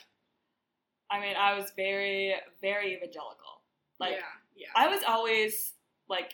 [1.09, 3.61] i mean i was very very evangelical
[3.99, 4.19] like yeah,
[4.55, 4.67] yeah.
[4.75, 5.73] I was always
[6.09, 6.33] like,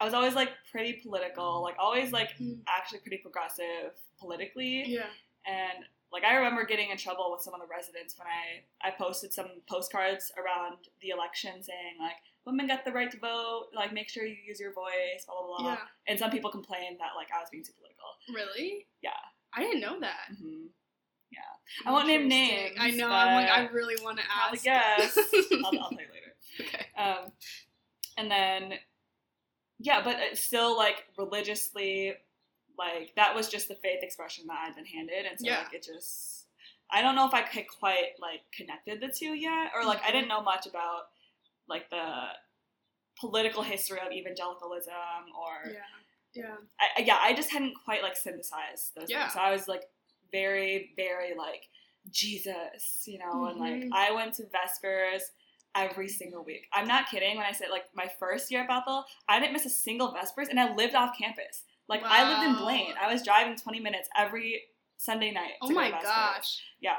[0.00, 2.60] I was always like pretty political, like always like Mm.
[2.68, 4.84] actually pretty progressive politically.
[4.86, 5.06] yeah.
[5.46, 8.92] And like I remember getting in trouble with some of the residents when I I
[8.92, 13.92] posted some postcards around the election saying like women got the right to vote, like
[13.92, 15.66] make sure you use your voice, blah blah blah.
[15.72, 15.78] Yeah.
[16.06, 18.08] And some people complained that like I was being too political.
[18.34, 18.86] Really?
[19.02, 19.10] Yeah.
[19.54, 20.36] I didn't know that.
[20.38, 20.66] hmm
[21.86, 22.74] I won't name Interesting.
[22.80, 23.10] I know.
[23.10, 24.64] I'm like, I really want to ask.
[24.64, 25.18] guess.
[25.52, 26.34] I'll, I'll tell you later.
[26.60, 26.86] okay.
[26.96, 27.30] Um,
[28.16, 28.78] and then,
[29.78, 32.14] yeah, but it's still like religiously,
[32.78, 35.58] like that was just the faith expression that I'd been handed, and so Yeah.
[35.58, 36.46] like it just,
[36.90, 40.10] I don't know if I could quite like connected the two yet, or like I
[40.10, 41.08] didn't know much about
[41.68, 42.28] like the
[43.20, 44.92] political history of evangelicalism,
[45.38, 45.80] or Yeah.
[46.34, 46.56] Yeah.
[46.78, 49.22] I, yeah, I just hadn't quite like synthesized those Yeah.
[49.22, 49.32] things.
[49.34, 49.82] So I was like
[50.30, 51.68] very, very like
[52.10, 53.90] Jesus, you know, and like Mhm.
[53.92, 55.22] I went to Vespers
[55.74, 56.68] every single week.
[56.72, 59.66] I'm not kidding when I say like my first year at Bethel, I didn't miss
[59.66, 61.64] a single Vespers and I lived off campus.
[61.88, 62.94] Like I lived in Blaine.
[63.00, 64.64] I was driving 20 minutes every
[64.98, 65.54] Sunday night.
[65.62, 66.62] Oh my gosh.
[66.80, 66.98] Yeah.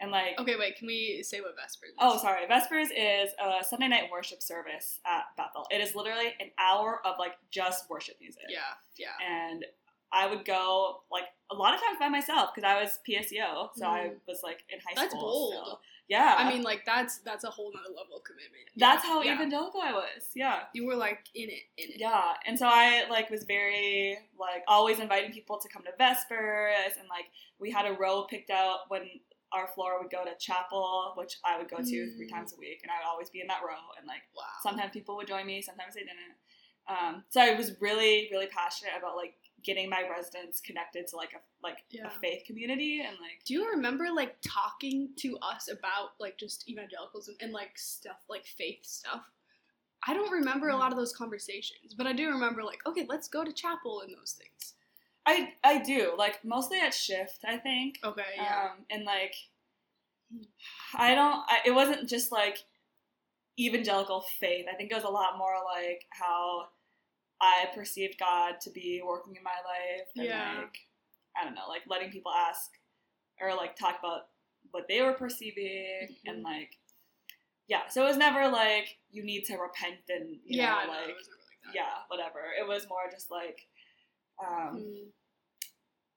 [0.00, 0.76] And like Okay, wait.
[0.76, 1.90] Can we say what Vespers?
[1.90, 1.96] Is?
[1.98, 2.46] Oh, sorry.
[2.46, 5.66] Vespers is a Sunday night worship service at Bethel.
[5.70, 8.60] It is literally an hour of like just worship music Yeah.
[8.96, 9.08] Yeah.
[9.26, 9.64] and
[10.10, 13.86] I would go like a lot of times by myself because I was PSEO, so
[13.86, 14.20] I Mm.
[14.26, 15.50] was like in high That's school.
[15.50, 15.64] That's bold.
[15.66, 15.80] still.
[16.08, 18.64] Yeah, I mean, like that's that's a whole nother level of commitment.
[18.76, 19.34] that's how yeah.
[19.34, 20.30] evangelical I was.
[20.34, 20.60] Yeah.
[20.72, 22.00] you were like in it, in it.
[22.00, 26.96] Yeah, and so I like was very like always inviting people to come to Vespers,
[26.98, 27.26] and like
[27.58, 29.02] we had a row picked out when
[29.52, 31.84] our floor would go to chapel, which I would go to
[32.16, 32.30] three Mm.
[32.30, 34.44] times a week, and I would always be in that row, and like Wow.
[34.62, 36.36] sometimes people would join me, sometimes they didn't.
[36.86, 41.32] Um, so I was really, really passionate about like getting my residents connected to like
[41.34, 42.06] a like Yeah.
[42.06, 46.68] a faith community, and like Do you remember like talking to us about like just
[46.68, 49.30] evangelicalism and like stuff like faith stuff?
[50.06, 53.28] I don't remember a lot of those conversations, but I do remember like, okay, let's
[53.28, 54.74] go to chapel and those things.
[55.28, 57.98] I I do like mostly at shift, I think.
[58.02, 58.70] Okay, yeah.
[58.72, 59.34] Um, and like,
[60.96, 61.42] I don't.
[61.46, 62.58] I, it wasn't just like
[63.60, 64.66] evangelical faith.
[64.72, 66.68] I think it was a lot more like how
[67.40, 70.60] I perceived God to be working in my life, and Yeah.
[70.60, 70.78] like
[71.40, 72.70] I don't know, like letting people ask
[73.40, 74.28] or like talk about
[74.70, 76.44] what they were perceiving, and Mhm.
[76.44, 76.78] like
[77.68, 77.88] yeah.
[77.88, 81.74] So it was never like you need to repent and you yeah, know like like
[81.74, 82.40] yeah whatever.
[82.58, 83.66] It was more just like.
[84.44, 85.06] Um, Mm.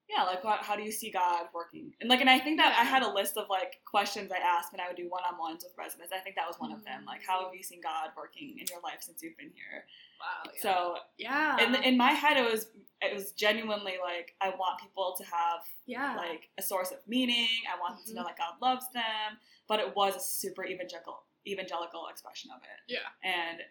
[0.09, 1.93] yeah, like what, how do you see God working?
[2.01, 4.73] And like, and I think that I had a list of like questions I asked
[4.73, 6.11] when I would do one-on-ones with residents.
[6.13, 7.05] I think that was one of them.
[7.05, 9.85] Like, how have you seen God working in your life since you've been here?
[10.19, 10.51] Wow.
[10.53, 10.61] Yeah.
[10.61, 11.63] So yeah.
[11.63, 12.67] in in my head, it was
[13.01, 16.15] it was genuinely like I want people to have yeah.
[16.17, 17.47] like a source of meaning.
[17.73, 18.27] I want them to know Mhm.
[18.27, 19.39] that God loves them.
[19.67, 22.93] But it was a super evangelical evangelical expression of it.
[22.93, 23.07] Yeah.
[23.23, 23.61] And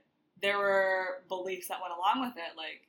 [0.43, 2.87] there were beliefs that went along with it, like.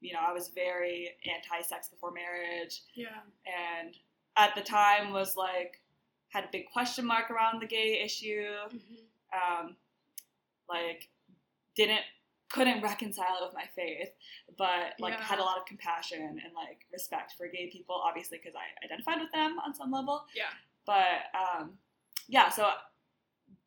[0.00, 3.20] You know, I was very anti-sex before marriage yeah.
[3.46, 3.94] and
[4.36, 5.80] at the time was like
[6.30, 8.96] had a big question mark around the gay issue Mhm.
[9.32, 9.76] um,
[10.68, 11.08] like
[11.74, 12.02] didn't
[12.48, 14.10] couldn't reconcile it with my faith
[14.58, 15.22] but like Yeah.
[15.22, 19.20] had a lot of compassion and like respect for gay people obviously because i identified
[19.20, 20.50] with them on some level Yeah.
[20.86, 21.78] but um,
[22.28, 22.70] yeah so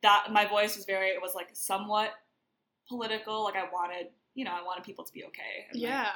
[0.01, 2.11] that my voice was very it was like somewhat
[2.89, 6.09] political like i wanted you know i wanted people to be okay and, like, Yeah.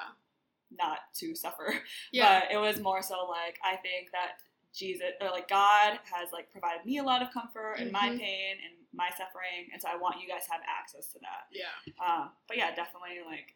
[0.71, 1.73] not to suffer
[2.11, 2.41] Yeah.
[2.41, 4.39] but it was more so like I think that
[4.73, 8.19] Jesus or like God has like provided me a lot of comfort in my Mhm.
[8.19, 11.47] pain and my suffering, and so I want you guys to have access to that.
[11.51, 11.73] yeah.
[12.05, 13.55] Um, but yeah, definitely like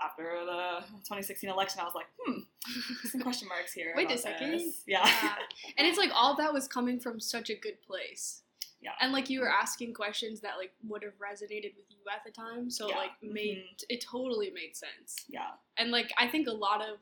[0.00, 2.40] after the 2016 election, I was like, hmm,
[3.08, 3.92] some question marks here.
[3.96, 4.60] Wait a second.
[4.86, 5.04] Yeah.
[5.06, 5.34] Yeah.
[5.78, 8.41] and it's like all that was coming from such a good place.
[8.82, 8.90] Yeah.
[9.00, 12.32] And like you were asking questions that like would have resonated with you at the
[12.32, 12.96] time, so Yeah.
[12.96, 13.84] like made Mhm.
[13.88, 15.24] it totally made sense.
[15.28, 15.52] yeah.
[15.76, 16.98] And like I think a lot of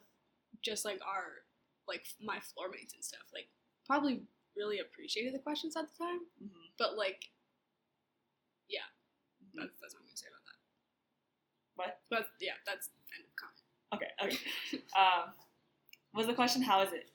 [0.63, 1.45] just like our
[1.89, 3.49] like my floor mates and stuff like
[3.87, 4.23] probably
[4.57, 7.31] really appreciated the questions at the time, hmm but like
[8.69, 8.81] yeah,
[9.55, 10.59] that's, that's what I'm gonna say about that.
[11.77, 12.01] What?
[12.11, 13.63] But yeah, that's end of comment.
[13.95, 14.13] Okay.
[14.23, 14.83] Okay.
[15.01, 15.33] um,
[16.15, 17.11] was the question how is it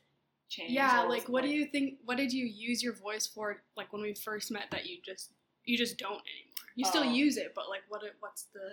[0.56, 0.74] changed?
[0.74, 2.00] Yeah, like what do you think?
[2.06, 3.62] What did you use your voice for?
[3.76, 5.32] Like when we first met, that you just
[5.66, 6.70] you just don't anymore.
[6.76, 7.12] You still Oh.
[7.12, 8.02] use it, but like what?
[8.20, 8.70] What's the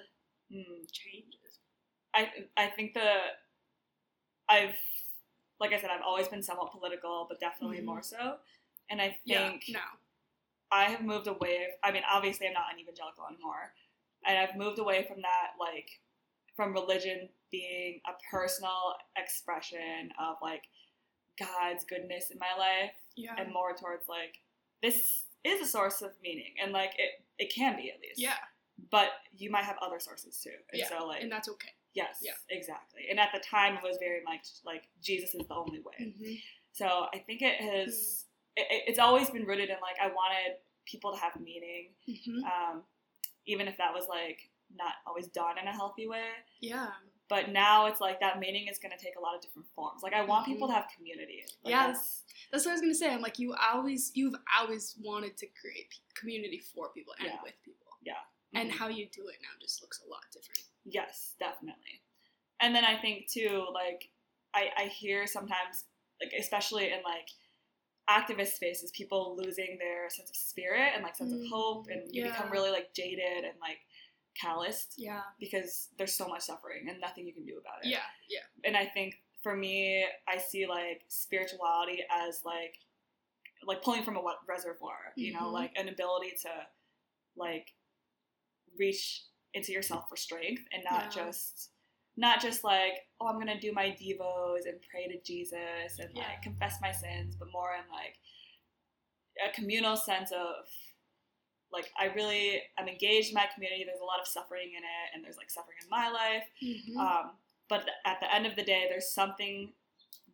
[0.51, 0.85] Hmm.
[0.93, 1.59] changes?
[2.15, 3.11] I I think the
[4.49, 4.77] I've
[5.61, 7.85] like I said I've always been somewhat political, but definitely Mhm.
[7.85, 8.39] more so.
[8.91, 9.99] And I think Yeah, no.
[10.71, 11.75] I have moved away.
[11.83, 13.75] I mean, obviously, I'm not an evangelical anymore,
[14.25, 16.01] and I've moved away from that, like
[16.57, 20.65] from religion being a personal expression of like
[21.47, 24.39] God's goodness in my life, Yeah, and more towards like
[24.83, 28.21] this is a source of meaning, and like it it can be at least.
[28.21, 28.37] yeah,
[28.91, 31.71] But you might have other sources too, and Yeah, so like and that's okay.
[31.95, 32.21] Yes.
[32.23, 32.33] Yeah.
[32.49, 33.03] Exactly.
[33.11, 35.99] And at the time, it was very much like Jesus is the only way.
[36.01, 36.35] Mm-hmm.
[36.73, 38.25] So I think it has.
[38.57, 42.45] It, it- it's always been rooted in like I wanted people to have meaning, Mm-hmm.
[42.45, 42.83] um,
[43.47, 44.39] even if that was like
[44.75, 46.29] not always done in a healthy way.
[46.61, 46.89] Yeah,
[47.33, 50.03] But now it's like that meaning is going to take a lot of different forms.
[50.03, 51.45] Like I want people to have community.
[51.65, 51.87] Like, Mm-hmm.
[51.87, 53.09] That's- that's what I was gonna say.
[53.11, 57.43] I'm like you always you've always wanted to create community for people and Yeah.
[57.43, 58.21] with people, Yeah.
[58.53, 58.75] and Mhm.
[58.79, 60.61] how you do it now just looks a lot different.
[60.85, 62.03] Yes, definitely.
[62.61, 64.11] And then I think too, like
[64.53, 65.85] I, I hear sometimes,
[66.21, 67.29] like especially in like
[68.11, 72.15] activist spaces, people losing their sense of spirit and like sense Mm, of hope, and
[72.15, 73.79] you become really like jaded and like
[74.41, 77.89] calloused Yeah, because there's so much suffering and nothing you can do about it.
[77.91, 78.41] yeah, yeah.
[78.65, 82.79] And I think for me, I see like spirituality as like
[83.65, 85.53] like pulling from a reservoir, you know, Mhm.
[85.53, 86.67] like an ability to
[87.37, 87.73] like
[88.77, 89.23] reach
[89.55, 91.25] into yourself for strength and not Yeah.
[91.25, 91.71] just
[92.17, 96.29] not just like oh i'm gonna do my devos and pray to jesus and Yeah.
[96.29, 98.19] like confess my sins but more in like
[99.47, 100.69] a communal sense of
[101.73, 105.07] like i really i'm engaged in my community there's a lot of suffering in it
[105.15, 106.97] and there's like suffering in my life Mhm.
[106.99, 107.31] um,
[107.69, 109.73] but at the end of the day there's something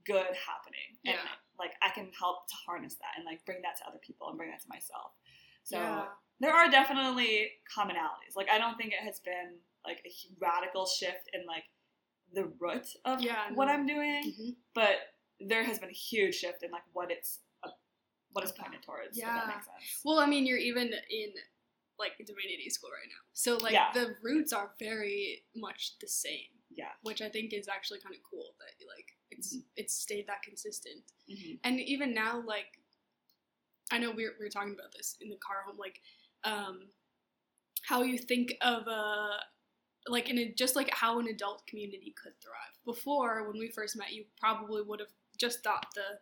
[0.04, 1.18] good happening, and
[1.58, 4.38] like I can help to harness that and like bring that to other people and
[4.38, 5.12] bring that to myself.
[5.64, 6.06] So yeah.
[6.40, 8.34] there are definitely commonalities.
[8.34, 11.64] Like I don't think it has been like a radical shift in like
[12.32, 13.68] the root of Yeah, what.
[13.68, 14.56] I'm doing, Mhm.
[14.74, 14.96] but
[15.40, 17.40] there has been a huge shift in like what it's
[18.38, 19.16] what it's pointed towards.
[19.18, 19.34] Yeah.
[19.34, 20.00] that makes sense.
[20.04, 21.30] Well, I mean, you're even in
[21.98, 23.90] like divinity school right now, so like Yeah.
[23.92, 26.92] the roots are very much the same, Yeah.
[27.02, 29.62] which I think is actually kind of cool that like it's Mm-hmm.
[29.76, 31.02] it's stayed that consistent.
[31.28, 32.78] hmm and even now like
[33.90, 36.00] i know we were, we were talking about this in the car home like
[36.44, 36.88] um
[37.82, 39.36] how you think of a
[40.06, 43.96] like in a just like how an adult community could thrive before when we first
[43.96, 46.18] met you probably would have just thought the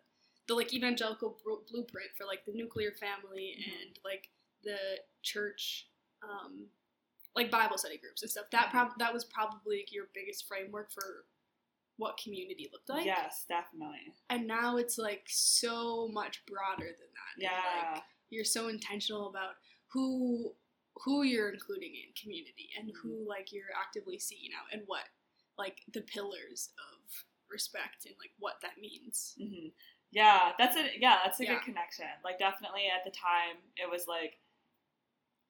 [0.49, 1.37] the like evangelical
[1.69, 3.73] blueprint for like the nuclear family Mhm.
[3.83, 4.31] and like
[4.63, 4.79] the
[5.23, 5.89] church
[6.23, 6.67] um
[7.35, 10.91] like bible study groups and stuff that prob- that was probably like, your biggest framework
[10.93, 11.25] for
[11.99, 14.13] what community looked like yes, definitely.
[14.31, 17.35] and now it's like so much broader than that.
[17.35, 17.93] and, Yeah.
[17.95, 19.55] like, you're so intentional about
[19.89, 20.55] who
[21.05, 23.09] who you're including in community and Mm-hmm.
[23.09, 25.05] who like you're actively seeking out and what
[25.59, 29.35] like the pillars of respect and like what that means.
[29.39, 29.69] hmm
[30.13, 31.55] Yeah, that's a yeah, that's a Yeah.
[31.55, 32.07] good connection.
[32.25, 34.39] Like definitely at the time it was like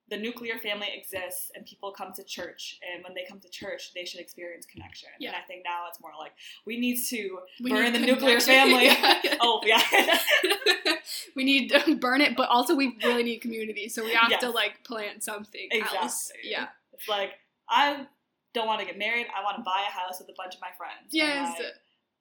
[0.09, 3.93] the nuclear family exists and people come to church and when they come to church
[3.95, 5.09] they should experience connection.
[5.15, 5.33] And Yeah.
[5.33, 6.33] I think now it's more like
[6.65, 8.85] we need to We burn need the nuclear family.
[8.87, 9.21] Yeah.
[9.41, 9.83] oh yeah.
[11.37, 14.51] we need to burn it, but also we really need community, so we have to
[14.51, 16.31] like plant something else.
[16.31, 16.51] Exactly.
[16.51, 16.67] Yeah.
[16.93, 17.33] it's like
[17.69, 18.07] I
[18.55, 19.27] don't want to get married.
[19.37, 21.13] I want to buy a house with a bunch of my friends.
[21.13, 21.59] and, Yes.
[21.59, 21.75] like,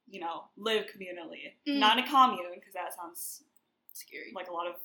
[0.08, 1.80] you know, live communally, Mm.
[1.80, 3.44] not in a commune because that sounds
[3.94, 4.32] Scary.
[4.36, 4.76] like a lot of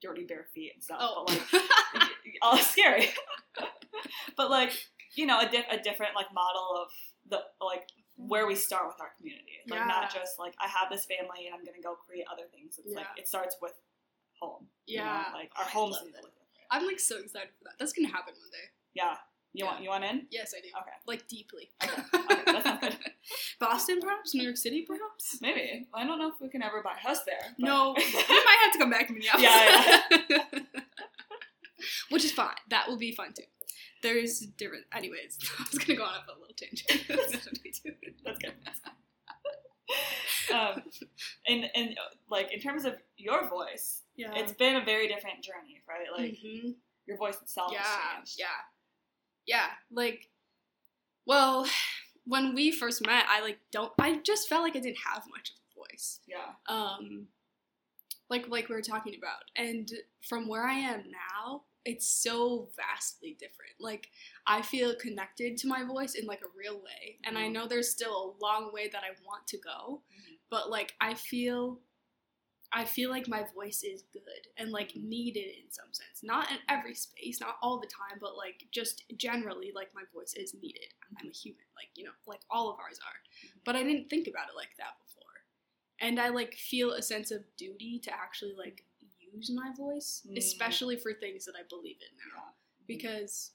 [0.00, 0.98] dirty bare feet and stuff.
[1.00, 1.24] oh.
[1.26, 2.10] But like,
[2.42, 3.08] all scary.
[4.36, 4.72] but like,
[5.14, 6.88] you know, a, di- a different like model of
[7.30, 9.58] the like where we start with our community.
[9.68, 12.78] Like not just like I have this family and I'm gonna go create other things.
[12.84, 13.22] It's like Yeah.
[13.22, 13.72] it starts with
[14.40, 14.66] home.
[14.86, 15.04] you know?
[15.04, 15.24] yeah.
[15.32, 16.32] like our I homes need to look.
[16.70, 17.74] I'm like so excited for that.
[17.78, 18.68] That's gonna happen one day.
[18.94, 19.16] Yeah.
[19.56, 19.70] You Yeah.
[19.70, 20.26] want you want in?
[20.30, 20.68] Yes, I do.
[20.80, 20.90] Okay.
[21.06, 21.70] Like deeply.
[21.82, 22.02] Okay.
[22.14, 22.42] Okay.
[22.52, 22.96] That sounds good.
[23.60, 24.34] Boston, perhaps?
[24.34, 25.38] New York City, perhaps?
[25.40, 25.86] Maybe.
[25.94, 27.38] I don't know if we can ever buy a house there.
[27.58, 29.44] but- No, we might have to come back to Minneapolis.
[29.44, 30.40] Yeah, yeah.
[32.10, 32.54] Which is fine.
[32.70, 33.44] That will be fun too.
[34.02, 34.84] There's different.
[34.92, 37.06] Anyways, I was gonna go on a little tangent.
[38.24, 38.54] That's good.
[40.54, 40.82] um,
[41.46, 41.96] and and
[42.30, 44.32] like in terms of your voice, yeah.
[44.34, 46.06] it's been a very different journey, right?
[46.16, 46.74] Like Mhm.
[47.06, 48.36] your voice itself yeah, has changed.
[48.38, 48.46] yeah,
[49.46, 49.66] yeah.
[49.90, 50.28] Like,
[51.26, 51.66] well,
[52.26, 53.92] when we first met, I like don't.
[54.00, 56.20] I just felt like I didn't have much of a voice.
[56.26, 56.52] Yeah.
[56.68, 57.28] um
[58.30, 59.90] like like we were talking about and
[60.26, 64.08] from where i am now it's so vastly different like
[64.46, 67.52] i feel connected to my voice in like a real way and i Mhm.
[67.52, 70.38] know there's still a long way that i want to go Mhm.
[70.48, 71.80] but like i feel
[72.74, 74.22] i feel like my voice is good
[74.58, 78.36] and like needed in some sense not in every space not all the time but
[78.36, 82.40] like just generally like my voice is needed i'm a human like you know like
[82.50, 83.58] all of ours are mm-hmm.
[83.64, 85.22] but I didn't think about it like that before.
[86.00, 88.84] And I like feel a sense of duty to actually like
[89.32, 90.36] use my voice, Mm.
[90.38, 92.34] especially for things that I believe in now.
[92.34, 92.50] Yeah.
[92.50, 92.84] Mm-hmm.
[92.86, 93.52] Because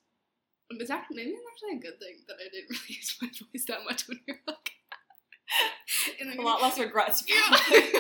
[0.72, 3.28] um, it's actually maybe it's actually a good thing that I didn't really use my
[3.28, 4.72] voice that much when we were like
[6.20, 7.24] the A lot less regrets.
[7.28, 8.00] Yeah.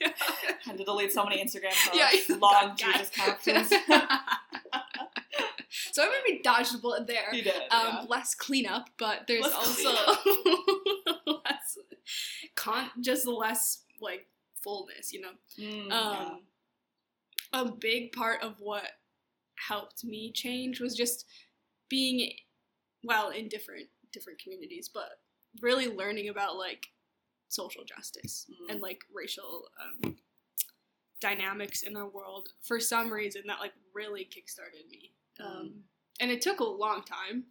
[0.00, 0.12] Yeah.
[0.64, 1.90] Had to delete so many Instagram posts.
[1.94, 3.68] Yeah, long God, Jesus captions.
[5.92, 7.32] so I maybe dodged a bullet there.
[7.32, 7.54] you did.
[7.70, 9.90] um, less cleanup, but there's Less also
[11.26, 11.78] less
[12.54, 14.26] con just less like
[14.62, 15.30] fullness, you know.
[15.56, 15.68] yeah.
[15.70, 16.28] Mm, yeah.
[16.30, 16.40] Um,
[17.52, 18.84] a big part of what
[19.68, 21.24] helped me change was just
[21.88, 22.32] being
[23.02, 25.20] well in different different communities, but
[25.62, 26.86] really learning about like
[27.48, 28.70] social justice Mm.
[28.72, 29.68] and like racial
[30.04, 30.16] um,
[31.20, 35.12] dynamics in our world for some reason that like really kickstarted me.
[35.40, 35.84] Um,
[36.20, 37.44] and it took a long time,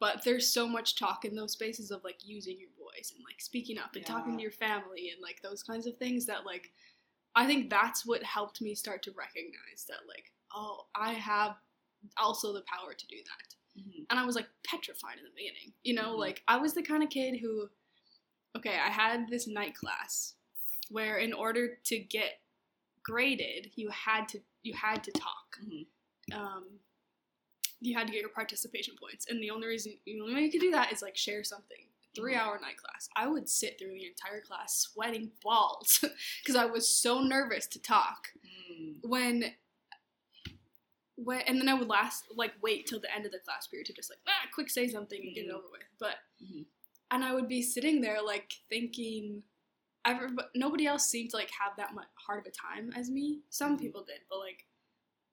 [0.00, 3.40] but there's so much talk in those spaces of like using your voice and like
[3.40, 6.72] speaking up and talking to your family and like those kinds of things that like
[7.34, 11.56] I think that's what helped me start to recognize that like oh I have
[12.18, 14.06] also the power to do that Mhm.
[14.08, 15.72] and I was like petrified in the beginning.
[15.82, 16.18] You know, Mhm.
[16.18, 17.68] like I was the kind of kid who,
[18.56, 20.34] okay, I had this night class
[20.90, 22.40] where in order to get
[23.02, 25.58] graded, you had to you had to talk.
[25.62, 25.86] Mhm.
[26.32, 26.80] Um,
[27.80, 30.50] you had to get your participation points, and the only reason the only way you
[30.50, 31.88] could do that is like share something.
[32.14, 32.38] Three Mhm.
[32.40, 33.08] hour night class.
[33.14, 36.02] I would sit through the entire class sweating balls
[36.42, 38.32] because I was so nervous to talk
[38.70, 39.00] Mm.
[39.02, 39.54] when
[41.16, 43.86] when and then I would last like wait till the end of the class period
[43.86, 45.54] to just like ah quick say something and get it Mhm.
[45.54, 45.82] over with.
[45.98, 46.66] But Mhm.
[47.10, 49.42] And I would be sitting there like thinking
[50.06, 53.10] ever, but nobody else seemed to like have that much hard of a time as
[53.10, 53.40] me.
[53.50, 53.82] Some mm-hmm.
[53.82, 54.64] people did, but like,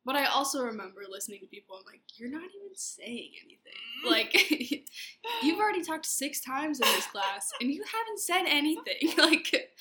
[0.05, 1.77] but I also remember listening to people.
[1.77, 3.71] I'm like, you're not even saying anything.
[4.03, 4.09] Mm-hmm.
[4.09, 4.83] Like,
[5.43, 9.13] you've already talked six times in this class, and you haven't said anything.
[9.17, 9.71] Like,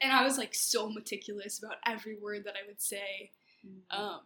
[0.00, 3.32] and I was like so meticulous about every word that I would say.
[3.66, 4.00] Mm-hmm.
[4.00, 4.20] Um,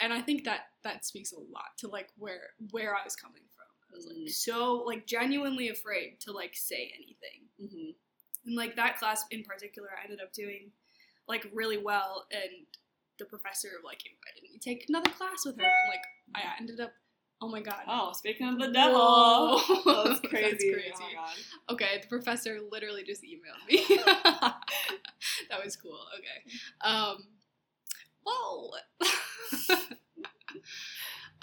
[0.00, 3.42] and I think that that speaks a lot to like where where I was coming
[3.53, 3.53] from.
[3.94, 4.28] I was like Mm.
[4.30, 7.46] so like genuinely afraid to like say anything.
[7.60, 7.90] hmm
[8.44, 10.72] And like that class in particular, I ended up doing
[11.28, 12.66] like really well, and
[13.18, 16.80] the professor like invited me to take another class with her, and like I ended
[16.80, 16.92] up.
[17.40, 17.82] Oh my god.
[17.88, 20.72] Oh, speaking of the devil, that's That's crazy.
[20.72, 20.92] crazy.
[21.68, 21.74] Oh.
[21.74, 23.84] Okay, the professor literally just emailed me.
[25.50, 25.98] that was cool.
[26.18, 26.56] Okay.
[26.80, 27.18] Um.
[28.24, 28.70] Whoa.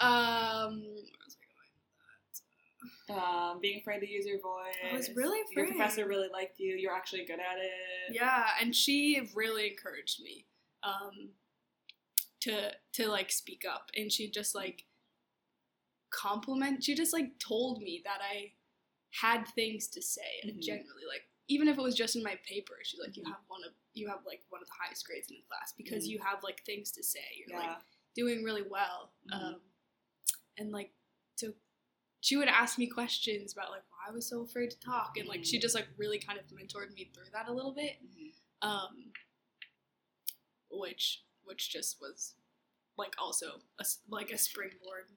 [0.00, 0.82] um.
[3.12, 4.74] Where was I Um, being afraid to use your voice.
[4.82, 6.74] I was really Your professor really liked you.
[6.76, 8.14] You're actually good at it.
[8.14, 10.46] Yeah, and she really encouraged me.
[10.82, 11.34] Um.
[12.40, 14.84] To to like speak up, and she just like
[16.10, 16.82] compliment.
[16.82, 18.52] She just like told me that I
[19.10, 20.62] had things to say, and Mhm.
[20.62, 23.32] generally like even if it was just in my paper, she's like, you Mhm.
[23.32, 26.06] have one of you have like one of the highest grades in the class because
[26.06, 26.10] Mhm.
[26.12, 27.26] you have like things to say.
[27.36, 27.74] You're Yeah.
[27.74, 27.82] like
[28.14, 29.12] doing really well.
[29.26, 29.32] Mhm.
[29.54, 29.62] Um,
[30.56, 30.92] and like
[32.22, 35.28] she would ask me questions about like why I was so afraid to talk, and
[35.28, 35.62] like she Mhm.
[35.62, 37.98] just like really kind of mentored me through that a little bit.
[38.02, 38.32] Mhm.
[38.62, 39.12] Um,
[40.70, 42.34] which which just was
[42.96, 45.10] like also a, like a springboard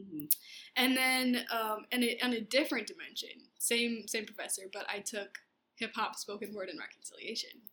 [0.00, 0.32] Mhm.
[0.76, 5.38] and then um, and it, on a different dimension, same same professor, but I took
[5.76, 7.68] hip hop, spoken word, and reconciliation,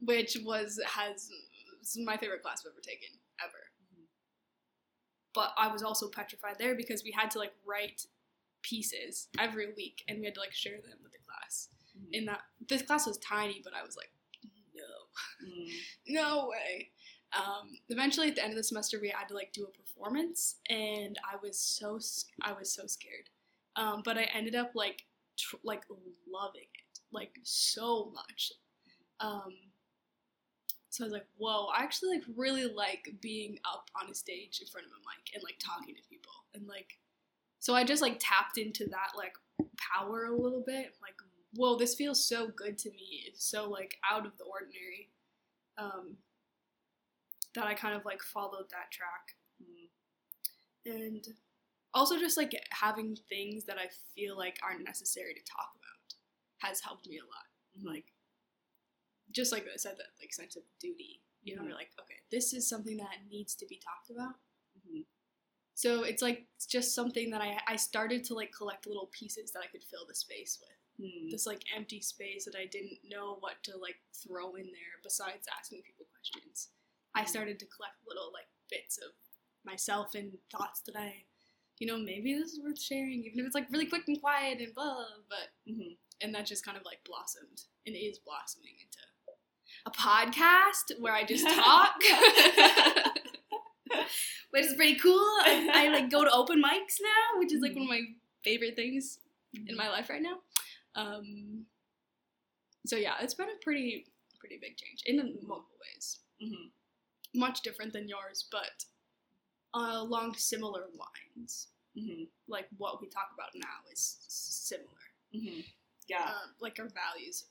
[0.00, 1.30] which was has
[1.96, 3.18] my favorite class I've ever taken.
[5.34, 8.06] But I was also petrified there because we had to like write
[8.62, 11.68] pieces every week, and we had to like share them with the class.
[11.98, 12.08] Mhm.
[12.12, 14.12] In that this class was tiny, but I was like,
[14.74, 15.68] no Mhm.
[16.08, 16.90] no way.
[17.32, 20.56] Um, eventually, at the end of the semester, we had to like do a performance,
[20.68, 21.98] and I was so
[22.42, 23.30] I was so scared.
[23.76, 25.06] Um, but I ended up like
[25.38, 25.84] tr- like
[26.30, 28.52] loving it like so much.
[29.20, 29.71] Um,
[30.92, 34.60] so I was like, whoa, I actually like really like being up on a stage
[34.60, 36.98] in front of a mic and like talking to people and like.
[37.60, 39.32] So I just like tapped into that like
[39.78, 40.96] power a little bit.
[41.00, 41.14] Like,
[41.54, 43.24] whoa, this feels so good to me.
[43.26, 45.08] It's so like out of the ordinary.
[45.78, 46.16] Um,
[47.54, 49.36] that I kind of like followed that track.
[50.84, 51.24] And
[51.94, 56.80] also just like having things that I feel like aren't necessary to talk about has
[56.80, 57.94] helped me a lot.
[57.94, 58.06] Like
[59.30, 61.22] just like I said that like sense of duty.
[61.42, 61.66] You know, Mhm.
[61.68, 64.34] you're like, okay, this is something that needs to be talked about.
[64.78, 65.06] Mhm.
[65.74, 69.50] So it's like it's just something that I I started to like collect little pieces
[69.52, 71.06] that I could fill the space with.
[71.06, 71.30] Mhm.
[71.30, 75.48] This like empty space that I didn't know what to like throw in there besides
[75.58, 76.70] asking people questions.
[77.14, 79.12] I started to collect little like bits of
[79.64, 81.24] myself and thoughts that I,
[81.78, 84.60] you know, maybe this is worth sharing, even if it's like really quick and quiet
[84.60, 85.08] and blah.
[85.28, 85.98] But Mhm.
[86.20, 89.00] and that just kind of like blossomed and is blossoming into
[89.86, 91.94] a podcast where I just talk.
[94.50, 95.18] Which is pretty cool.
[95.44, 98.02] I, I like go to open mics now, which is like one of my
[98.44, 99.18] favorite things
[99.66, 100.36] in my life right now.
[100.94, 101.64] Um,
[102.86, 104.06] so yeah, it's been a pretty
[104.38, 105.16] pretty big change in
[105.46, 106.18] multiple ways.
[106.42, 106.70] Mhm.
[107.34, 108.84] Much different than yours, but
[109.74, 111.68] uh, along similar lines.
[111.96, 112.28] Mhm.
[112.48, 114.88] Like what we talk about now is similar.
[115.34, 115.64] Mhm.
[116.08, 116.24] Yeah.
[116.24, 117.44] Um, like our values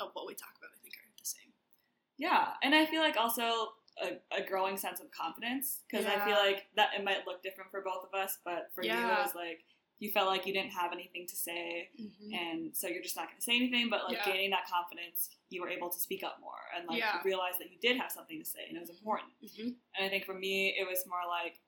[0.00, 1.52] of what we talk about, I think, are the same.
[2.18, 6.36] Yeah, and I feel like also a, a growing sense of confidence because I feel
[6.36, 9.34] like that it might look different for both of us, but for you it was
[9.34, 9.64] like
[10.00, 11.88] you felt like you didn't have anything to say,
[12.32, 13.88] and so you're just not going to say anything.
[13.90, 14.32] But like Yeah.
[14.32, 17.20] gaining that confidence, you were able to speak up more and like Yeah.
[17.24, 19.32] realize that you did have something to say, and it was important.
[19.42, 19.76] Mhm.
[19.96, 21.60] And I think for me, it was more like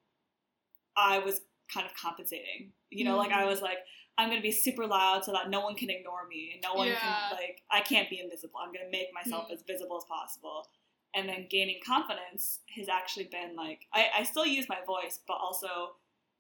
[0.96, 1.42] I was
[1.72, 2.72] kind of compensating.
[2.90, 3.48] You know, like I Mm.
[3.48, 3.78] was like,
[4.18, 6.88] I'm gonna be super loud so that no one can ignore me and no one
[6.88, 6.98] Yeah.
[6.98, 8.58] can like I can't be invisible.
[8.60, 9.52] I'm gonna make myself Mm.
[9.52, 10.68] as visible as possible.
[11.14, 15.34] And then gaining confidence has actually been like I, I still use my voice, but
[15.34, 15.96] also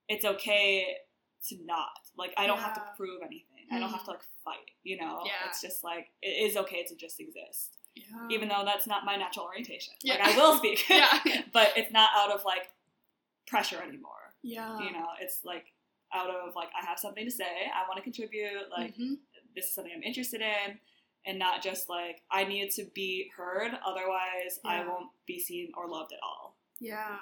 [0.08, 0.96] it's okay
[1.48, 1.98] to not.
[2.16, 3.66] Like I don't have to prove anything.
[3.70, 4.14] I don't have to Mm.
[4.14, 5.22] like fight, you know?
[5.26, 5.48] Yeah.
[5.48, 7.76] It's just like it is okay to just exist.
[7.94, 8.28] Yeah.
[8.30, 9.94] Even though that's not my natural orientation.
[10.04, 10.20] Like.
[10.20, 10.86] I will speak.
[10.90, 11.18] yeah.
[11.52, 12.68] but it's not out of like
[13.46, 14.34] pressure anymore.
[14.42, 14.78] Yeah.
[14.80, 15.72] You know, it's like
[16.12, 19.18] out of like I have something to say, I want to contribute, like Mhm.
[19.54, 20.80] this is something I'm interested in,
[21.24, 25.88] and not just like I need to be heard, otherwise I won't be seen or
[25.88, 26.56] loved at all.
[26.80, 27.18] Yeah.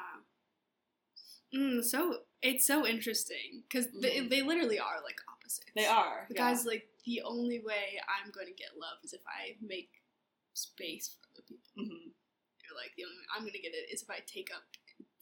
[1.54, 4.28] Mm, so it's so interesting because they, Mhm.
[4.28, 5.70] they literally are like opposites.
[5.74, 6.26] They are.
[6.28, 6.50] The yeah.
[6.50, 10.02] guy's like, the only way I'm going to get love is if I make
[10.54, 11.70] space for other people.
[11.84, 12.12] Mhm,
[12.64, 14.64] You're like, the only way I'm going to get it is if I take up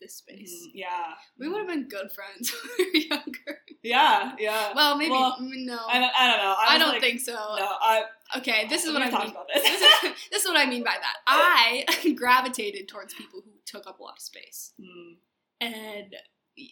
[0.02, 0.52] this space.
[0.66, 1.14] mhm, Yeah.
[1.38, 3.58] We would have been good friends when we were younger.
[3.82, 4.34] Yeah.
[4.38, 4.72] Yeah.
[4.74, 5.78] Well, maybe Well, mm, no.
[5.88, 6.54] I don't, I don't know.
[6.58, 7.32] I, I don't like, think so.
[7.34, 8.04] No, I.
[8.38, 9.30] Okay, this is what I mean.
[9.30, 9.62] about this.
[9.62, 11.16] this, is, this is what I mean by that.
[11.26, 11.84] I
[12.16, 15.12] gravitated towards people who took up a lot of space, Hmm,
[15.60, 16.14] and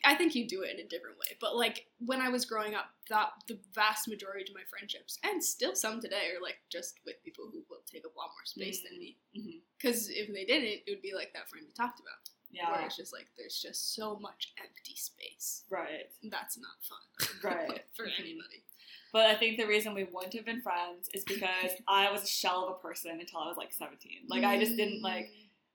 [0.04, 1.36] I think you do it in a different way.
[1.40, 5.42] But like when I was growing up, that the vast majority of my friendships, and
[5.42, 8.44] still some today, are like just with people who will take up a lot more
[8.44, 9.16] space than me.
[9.36, 9.60] mhm.
[9.76, 12.20] Because if they didn't, it would be like that friend we talked about,
[12.52, 12.84] where Yeah.
[12.86, 15.64] it's just like there's just so much empty space.
[15.70, 16.10] Right.
[16.24, 17.84] That's not fun, Right.
[17.94, 18.18] for Mhm.
[18.20, 18.62] anybody.
[19.12, 22.26] But I think the reason we wouldn't have been friends is because I was a
[22.28, 24.22] shell of a person until I was like 17.
[24.28, 25.30] Like I just didn't like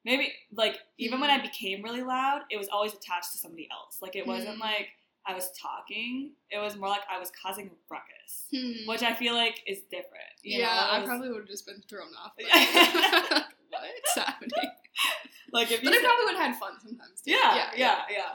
[0.06, 4.02] maybe like even when I became really loud, it was always attached to somebody else.
[4.02, 4.62] Like it wasn't Mm.
[4.62, 4.90] like
[5.28, 6.34] I was talking.
[6.52, 8.88] It was more like I was causing ruckus, Hmm.
[8.88, 10.30] which I feel like is different.
[10.44, 10.88] Yeah, know?
[10.92, 12.34] I probably would have just been thrown off.
[12.40, 12.48] Like,
[13.70, 14.52] What's happening?
[15.56, 17.32] Like if you But I probably would have had fun sometimes too.
[17.32, 18.26] yeah, yeah, yeah,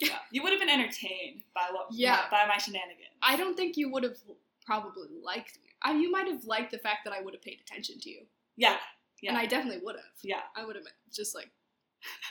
[0.00, 2.28] yeah, You would have been entertained by what Yeah.
[2.30, 3.14] by my shenanigans.
[3.22, 4.16] I don't think you would have
[4.64, 5.70] probably liked me.
[5.82, 8.22] I, you might have liked the fact that I would have paid attention to you,
[8.56, 8.76] yeah,
[9.22, 9.30] Yeah.
[9.30, 10.04] and I definitely would have.
[10.22, 10.42] yeah.
[10.56, 11.50] I would have been just like,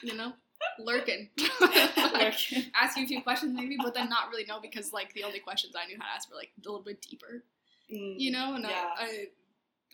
[0.03, 0.33] you know,
[0.79, 1.29] lurking,
[1.61, 2.35] Like,
[2.75, 5.39] ask you a few questions maybe, but then not really know because like the only
[5.39, 7.43] questions I knew how to ask were like a little bit deeper,
[7.91, 8.55] mm, you know.
[8.55, 8.89] And Yeah.
[8.97, 9.27] I,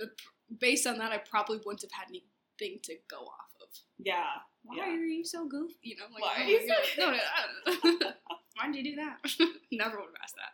[0.01, 0.05] I
[0.59, 3.50] based on that, I probably wouldn't have had anything to go off of.
[3.99, 4.25] Yeah,
[4.63, 4.83] Why Yeah.
[4.93, 5.75] are you so goofy?
[5.81, 6.77] You know, like, Why oh are you God.
[6.95, 7.41] so- no, no, I
[8.01, 8.15] don't.
[8.57, 9.17] Why'd you do that?
[9.71, 10.53] Never would have asked that.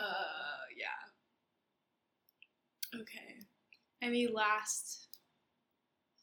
[0.00, 1.00] uh, yeah.
[3.00, 3.40] Okay.
[4.02, 5.08] Any last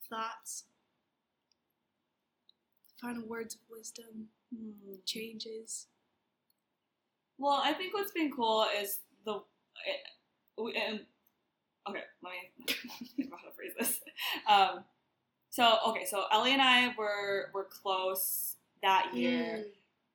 [0.10, 0.64] thoughts?
[3.02, 4.94] Final words of wisdom, Hmm.
[5.06, 5.88] changes.
[7.38, 9.42] Well, I think what's been cool is the.
[9.88, 11.06] It, we, and,
[11.90, 12.74] okay, let me
[13.16, 14.00] think about how to phrase this.
[14.50, 14.84] Um,
[15.50, 19.66] so okay, so Ellie and I were were close that year,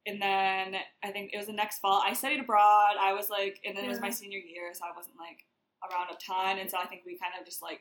[0.06, 2.02] and then I think it was the next fall.
[2.04, 2.94] I studied abroad.
[2.98, 5.44] I was like, and then it was my senior year, so I wasn't like
[5.90, 7.80] around a ton, and so I think we kind of just like.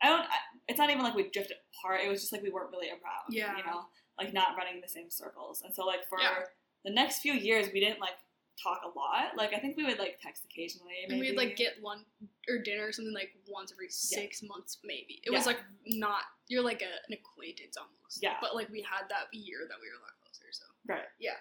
[0.00, 0.20] I don't.
[0.20, 0.38] I,
[0.68, 2.00] it's not even like we drifted apart.
[2.04, 3.30] It was just like we weren't really around.
[3.30, 3.56] Yeah.
[3.56, 3.80] You know,
[4.16, 6.44] like not running the same circles, and so like for Yeah.
[6.84, 8.14] the next few years, we didn't like
[8.62, 9.36] talk a lot.
[9.36, 10.94] Like I think we would like text occasionally.
[11.08, 12.02] And we'd like get lunch
[12.48, 15.20] or dinner or something like once every six months, maybe.
[15.24, 18.20] It was like not you're like a, an acquaintance almost.
[18.22, 18.36] Yeah.
[18.40, 20.48] But like we had that year that we were a lot closer.
[20.52, 21.04] So Right.
[21.18, 21.36] Yeah.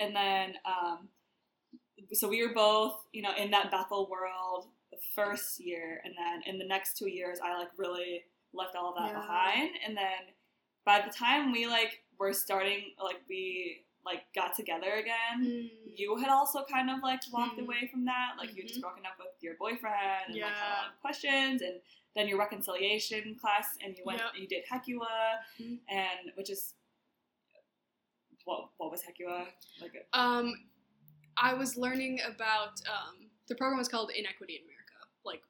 [0.00, 1.08] And then, um,
[2.12, 6.42] so we were both, you know, in that Bethel world the first year, and then
[6.46, 9.20] in the next two years, I like really left all of that Yeah.
[9.20, 9.70] behind.
[9.86, 10.32] And then
[10.84, 15.70] by the time we like were starting, like we like got together again.
[15.86, 17.64] You had also kind of like walked Hmm.
[17.64, 18.80] away from that, like you'd Mhm.
[18.80, 21.80] broken up with your boyfriend and like had a lot of questions, and
[22.14, 24.34] then your reconciliation class, and you went, Yep.
[24.36, 25.80] you did HECUA, Mhm.
[25.88, 26.74] and which is
[28.44, 29.94] what what was HECUA like?
[29.94, 30.68] A, Um,
[31.36, 35.08] I was learning about um, the program was called Inequity in America.
[35.24, 35.42] Like,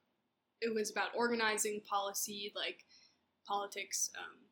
[0.60, 2.84] it was about organizing policy, like
[3.44, 4.43] politics, um,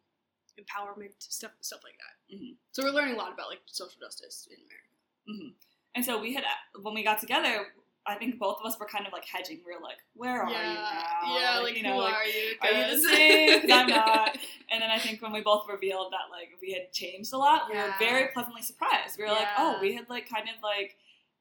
[0.61, 2.37] empowerment, stuff, stuff like that.
[2.37, 2.57] Mhm.
[2.73, 5.55] So we're learning a lot about like social justice in America.
[5.95, 6.45] And so we had
[6.81, 7.67] when we got together,
[8.07, 9.61] I think both of us were kind of like hedging.
[9.65, 11.21] We were like, "Where are you now?
[11.39, 12.55] yeah, like, you know, who like, are you?
[12.63, 13.61] are you the 'Cause- same?
[13.61, 14.39] 'Cause I'm not.
[14.71, 17.71] And then I think when we both revealed that like we had changed a lot,
[17.71, 19.19] we were very pleasantly surprised.
[19.19, 20.97] We were like, oh, we had like kind of like,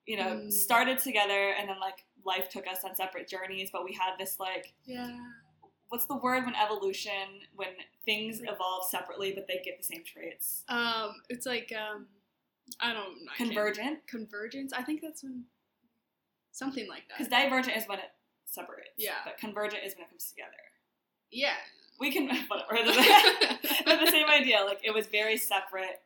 [0.05, 0.51] you know, Mm.
[0.51, 4.39] started together and then like life took us on separate journeys, but we had this
[4.39, 5.17] like yeah.
[5.91, 7.67] What's the word when evolution when
[8.05, 10.63] things evolve separately but they get the same traits?
[10.69, 12.07] Um, it's like um,
[12.79, 13.17] I don't.
[13.31, 14.07] I Convergent.
[14.07, 14.71] Convergence.
[14.73, 15.43] I think that's when
[16.51, 17.17] something like that.
[17.17, 18.11] Because divergent is when it
[18.45, 18.91] separates.
[18.97, 19.15] Yeah.
[19.25, 20.51] But convergent is when it comes together.
[21.31, 21.53] yeah.
[21.99, 22.71] We can whatever.
[23.85, 24.63] but the same idea.
[24.65, 26.01] Like it was very separate.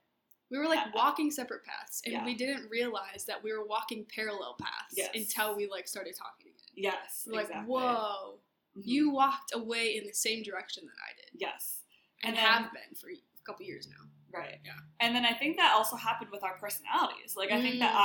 [0.51, 2.25] We were like walking separate paths, and Yeah.
[2.25, 5.11] we didn't realize that we were walking parallel paths Yes.
[5.15, 6.91] until we like started talking again.
[6.93, 7.25] Yes.
[7.25, 8.35] We're like, whoa,
[8.77, 8.81] Mhm.
[8.85, 11.83] you walked away in the same direction that I did, Yes.
[12.23, 13.15] and, And then- have been for a
[13.45, 14.09] couple years now.
[14.31, 14.59] Right.
[14.65, 14.73] Yeah.
[14.99, 17.35] And then I think that also happened with our personalities.
[17.37, 17.97] Like I think that Mm.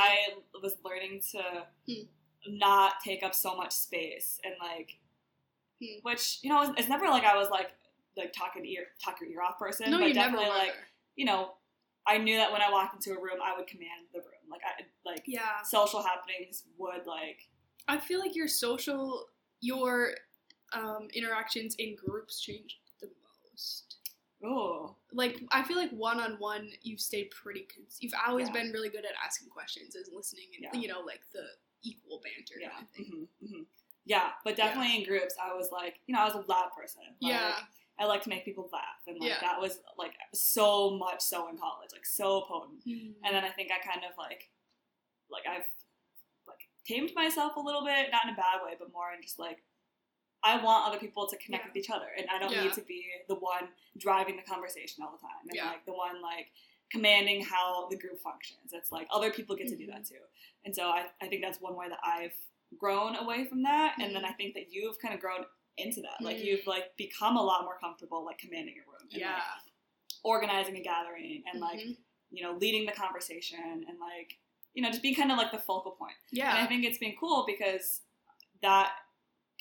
[0.54, 2.02] I was learning to Hmm.
[2.58, 5.00] not take up so much space and like
[5.80, 5.98] Hmm.
[6.02, 7.72] which, you know, it's, never like I was like
[8.16, 9.90] like talking ear talk your ear off person.
[9.90, 10.76] no, but definitely like,
[11.16, 11.56] you know,
[12.06, 14.48] I knew that when I walked into a room I would command the room.
[14.48, 17.48] Like I like yeah, social happenings would like
[17.88, 19.28] I feel like your social,
[19.60, 20.14] your
[20.72, 23.08] um, interactions in groups changed the
[23.50, 23.96] most.
[24.42, 27.66] Oh, Like I feel like one on one, you've stayed pretty.
[27.74, 28.54] Cons- you've always Yeah.
[28.54, 30.80] been really good at asking questions and listening, and Yeah.
[30.80, 31.46] you know, like the
[31.82, 32.70] equal banter yeah.
[32.70, 33.28] kind of thing.
[33.40, 33.62] hmm hmm
[34.06, 37.02] Yeah, but definitely in groups, I was like, you know, I was a loud person.
[37.20, 37.60] Like, Yeah,
[37.98, 41.58] I like to make people laugh, and like that was like so much so in
[41.58, 42.82] college, like so potent.
[42.86, 43.14] Mhm.
[43.24, 44.50] And then I think I kind of like,
[45.28, 45.68] like I've
[46.48, 49.38] like tamed myself a little bit, not in a bad way, but more in just
[49.38, 49.62] like,
[50.42, 51.68] I want other people to connect Yeah.
[51.70, 52.64] with each other, and I don't Yeah.
[52.64, 53.68] need to be the one
[53.98, 55.68] driving the conversation all the time, and Yeah.
[55.70, 56.50] like the one like
[56.90, 58.72] commanding how the group functions.
[58.72, 59.92] It's like other people get to do Mm-hmm.
[59.98, 60.22] that too,
[60.64, 62.34] and so I, I think that's one way that I've
[62.78, 64.14] grown away from that, and Mm-hmm.
[64.14, 65.44] then I think that you've kind of grown
[65.76, 66.44] into that, like Mm.
[66.44, 69.58] you've like become a lot more comfortable like commanding a room, and, like, yeah,
[70.22, 71.96] organizing a gathering, and like Mhm.
[72.32, 74.38] you know, leading the conversation and like,
[74.74, 76.14] you know, just being kind of like the focal point.
[76.30, 78.02] Yeah, And I think it's been cool because
[78.62, 78.92] that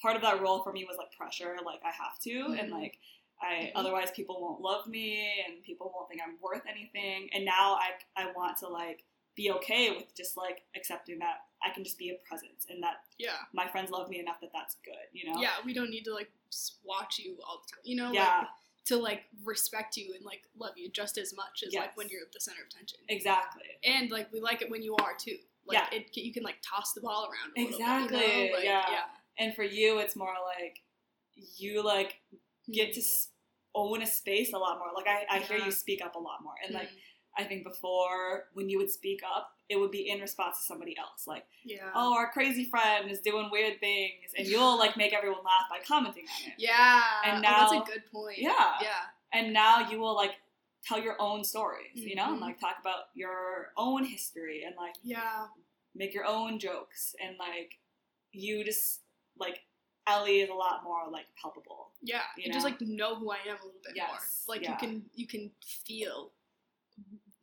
[0.01, 2.81] part of that role for me was like pressure, like I have to, and Mhm.
[2.81, 2.99] like
[3.41, 3.71] I Mhm.
[3.75, 7.29] otherwise people won't love me and people won't think I'm worth anything.
[7.33, 9.03] And now I I want to like
[9.35, 13.05] be okay with just like accepting that I can just be a presence and that
[13.17, 15.39] yeah, my friends love me enough that that's good, you know?
[15.41, 15.61] yeah.
[15.63, 16.29] We don't need to like
[16.83, 18.11] watch you all the time, you know.
[18.11, 18.39] Yeah.
[18.39, 18.47] Like,
[18.85, 22.23] to like respect you and like love you just as much as like when you're
[22.23, 22.99] at the center of attention.
[23.07, 23.63] Exactly.
[23.83, 25.37] And like we like it when you are too.
[25.65, 25.97] Like Yeah.
[25.99, 27.53] it, you can like toss the ball around.
[27.55, 28.17] Exactly.
[28.19, 28.55] Bit, you know?
[28.55, 28.89] like, yeah.
[28.89, 29.05] yeah.
[29.39, 30.79] And for you, it's more like
[31.57, 32.15] you like
[32.71, 33.01] get to
[33.73, 34.87] own a space a lot more.
[34.95, 36.97] Like I, I hear you speak up a lot more, and like Mm.
[37.37, 40.97] I think before when you would speak up, it would be in response to somebody
[40.97, 41.91] else, like yeah.
[41.95, 45.77] oh our crazy friend is doing weird things, and you'll like make everyone laugh by
[45.87, 46.55] commenting on it.
[46.57, 47.01] Yeah.
[47.23, 48.39] And oh, that's a good point.
[48.39, 48.73] Yeah.
[48.81, 49.03] Yeah.
[49.31, 50.31] And now you will like
[50.83, 52.41] tell your own stories, you know, and Mhm.
[52.41, 55.47] like talk about your own history and like Yeah.
[55.93, 57.77] make your own jokes and like
[58.31, 59.01] you just
[59.39, 59.61] like
[60.07, 61.91] Ellie is a lot more like palpable.
[62.01, 62.21] Yeah.
[62.37, 64.09] You You, just like know who I am a little bit Yes,
[64.47, 64.55] more.
[64.55, 64.71] Like yeah.
[64.71, 66.31] you can you can feel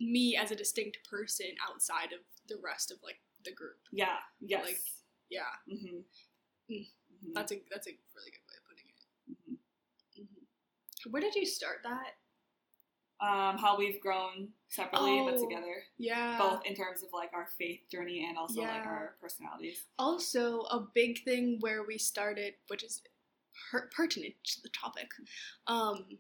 [0.01, 3.79] me as a distinct person outside of the rest of like the group.
[3.93, 4.17] Yeah.
[4.41, 4.65] Yes.
[4.65, 4.81] Like,
[5.31, 5.43] Yeah.
[5.69, 6.01] hmm
[6.69, 7.33] Mm.
[7.35, 9.59] That's a that's a really good way of putting it.
[10.19, 12.17] hmm hmm Where did you start that?
[13.21, 16.37] Um, how we've grown separately but Oh, together, Yeah.
[16.39, 19.87] both in terms of like our faith journey and also like our personalities.
[19.99, 23.03] Also, a big thing where we started, which is
[23.71, 25.09] per- pertinent to the topic,
[25.67, 26.19] um,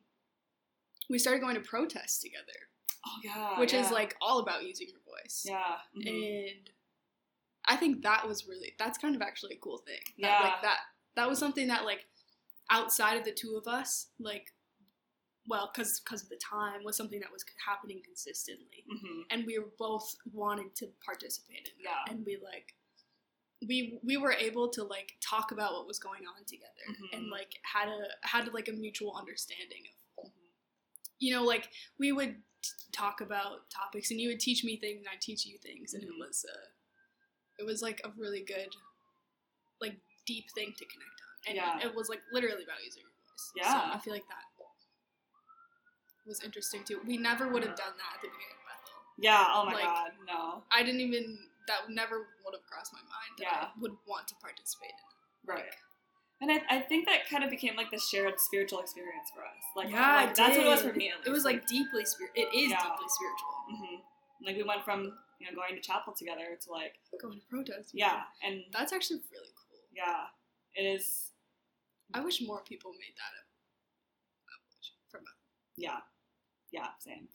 [1.10, 2.70] we started going to protests together,
[3.06, 3.84] Oh yeah, which yeah.
[3.84, 5.44] is like all about using your voice.
[5.46, 6.48] yeah, mhm.
[6.48, 6.70] And
[7.68, 10.00] I think that was really that's kind of actually a cool thing.
[10.18, 10.40] That, Yeah.
[10.48, 10.78] like that
[11.16, 12.06] that was something that like
[12.70, 14.52] outside of the two of us, like
[15.48, 19.24] well, because because of the time was something that was happening consistently, Mhm.
[19.30, 22.12] and we were both wanted to participate in that, Yeah.
[22.12, 22.74] and we like
[23.66, 27.12] we we were able to like talk about what was going on together, Mhm.
[27.14, 29.86] and like had a had like a mutual understanding
[30.18, 30.32] of Mhm.
[31.18, 34.98] you know, like we would t- talk about topics, and you would teach me things,
[34.98, 36.72] and I teach you things, and it was a,
[37.58, 38.74] it was like a really good,
[39.80, 41.86] like deep thing to connect on, and Yeah.
[41.86, 43.52] it was like literally about using your voice.
[43.54, 43.72] Yeah.
[43.92, 44.45] so I feel like that
[46.26, 47.00] was interesting too.
[47.06, 48.98] We never would have done that at the beginning of Bethel.
[49.18, 49.44] Yeah.
[49.48, 50.62] Oh my Like- god, no.
[50.70, 53.68] I didn't even that never would have crossed my mind that Yeah.
[53.74, 54.96] I would want to participate in.
[54.96, 55.52] it.
[55.52, 55.74] Right.
[56.40, 59.64] And I, I think that kind of became like the shared spiritual experience for us.
[59.74, 61.08] Like, Yeah, like, that's what it was for me.
[61.10, 61.28] At least.
[61.28, 62.32] It was like deeply spirit.
[62.36, 62.82] It is Yeah.
[62.82, 63.54] deeply spiritual.
[63.68, 63.96] hmm
[64.42, 67.90] like we went from you know going to chapel together to like Going to protest.
[67.94, 69.80] yeah, and That's actually really cool.
[69.92, 70.26] yeah,
[70.74, 71.32] it is
[72.14, 73.42] I wish more people made that a,
[74.52, 74.54] a
[75.10, 75.22] from
[75.76, 76.00] yeah,
[76.76, 77.28] yeah, same.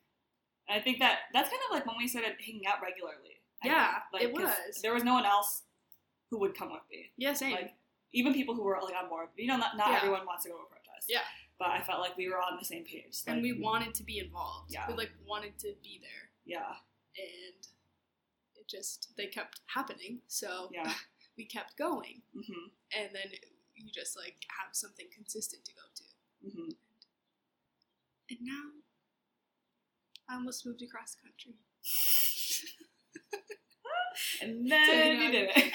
[0.70, 3.42] And I think that that's kind of like when we started hanging out regularly.
[3.64, 3.92] I Yeah.
[4.14, 4.50] Like, it was.
[4.82, 5.64] There was no one else
[6.30, 7.12] who would come with me.
[7.18, 7.54] yeah same.
[7.54, 7.74] Like
[8.14, 9.30] even people who were like on board.
[9.38, 9.98] You know, not, not Yeah.
[9.98, 11.08] everyone wants to go to a protest.
[11.10, 11.26] Yeah.
[11.60, 13.22] But I felt like we were on the same page.
[13.28, 14.72] and we wanted to be involved.
[14.74, 14.88] Yeah.
[14.88, 16.74] We like wanted to be there, yeah,
[17.18, 17.62] and
[18.58, 20.22] it just they kept happening.
[20.28, 20.92] So yeah.
[21.38, 22.68] we kept going, hmm
[22.98, 23.30] and then
[23.76, 26.04] you just like have something consistent to go to.
[26.50, 26.70] hmm
[28.32, 28.81] And now
[30.32, 31.56] I almost moved across the country.
[34.42, 35.24] And then know.
[35.24, 35.56] you did it.
[35.56, 35.74] And then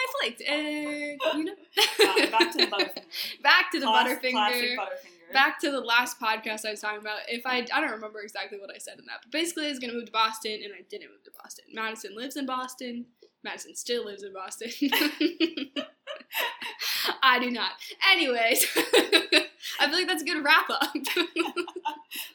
[0.00, 1.54] I flaked, and you know,
[1.98, 3.42] Back- back to the Butterfinger.
[3.42, 5.32] back to the Class- Butterfinger, Butterfinger.
[5.32, 7.18] back to the last podcast I was talking about.
[7.28, 9.78] If I, I don't remember exactly what I said in that, but basically I was
[9.78, 11.64] gonna move to Boston, and I didn't move to Boston.
[11.74, 13.06] Madison lives in Boston.
[13.44, 14.70] Madison still lives in Boston.
[17.22, 17.72] I do not.
[18.10, 18.66] Anyways,
[19.80, 20.94] I feel like that's a good wrap up.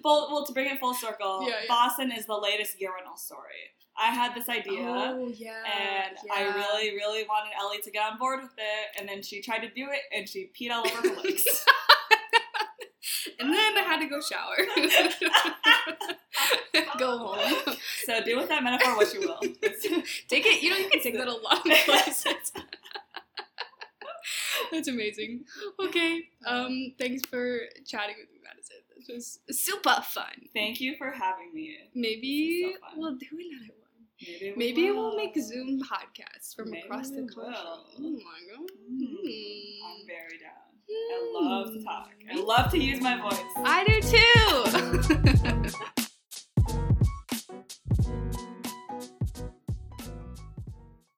[0.04, 1.68] Well, well, to bring it full circle, Yeah, yeah.
[1.68, 3.72] Boston is the latest urinal story.
[3.98, 5.64] I had this idea, Oh yeah.
[5.66, 9.42] and I really, really wanted Ellie to get on board with it, and then she
[9.42, 11.44] tried to do it, and she peed all over her legs.
[13.40, 14.58] and then I had to go shower.
[16.98, 17.76] go home.
[18.06, 19.40] So do with that metaphor what you will.
[19.42, 22.52] Take it, you know, you can take that a lot of places.
[24.74, 25.44] That's amazing.
[25.80, 26.24] Okay.
[26.48, 28.78] Um, thanks for chatting with me, Madison.
[28.98, 29.08] This
[29.48, 30.50] was super fun.
[30.54, 31.78] Thank you for having me.
[31.94, 33.92] Maybe so we'll do another one.
[34.26, 35.10] Maybe, we Maybe will.
[35.10, 37.44] we'll make Zoom podcasts from Maybe across the country.
[37.44, 37.54] Will.
[37.56, 38.72] Oh my god.
[38.92, 38.92] Mm.
[38.92, 38.98] I'm
[40.00, 40.08] hmm.
[40.08, 40.72] very down.
[40.90, 40.90] Mm.
[40.90, 41.46] I hmm.
[41.46, 42.10] love to talk.
[42.32, 43.44] I love to use my voice.
[43.58, 44.24] I do too.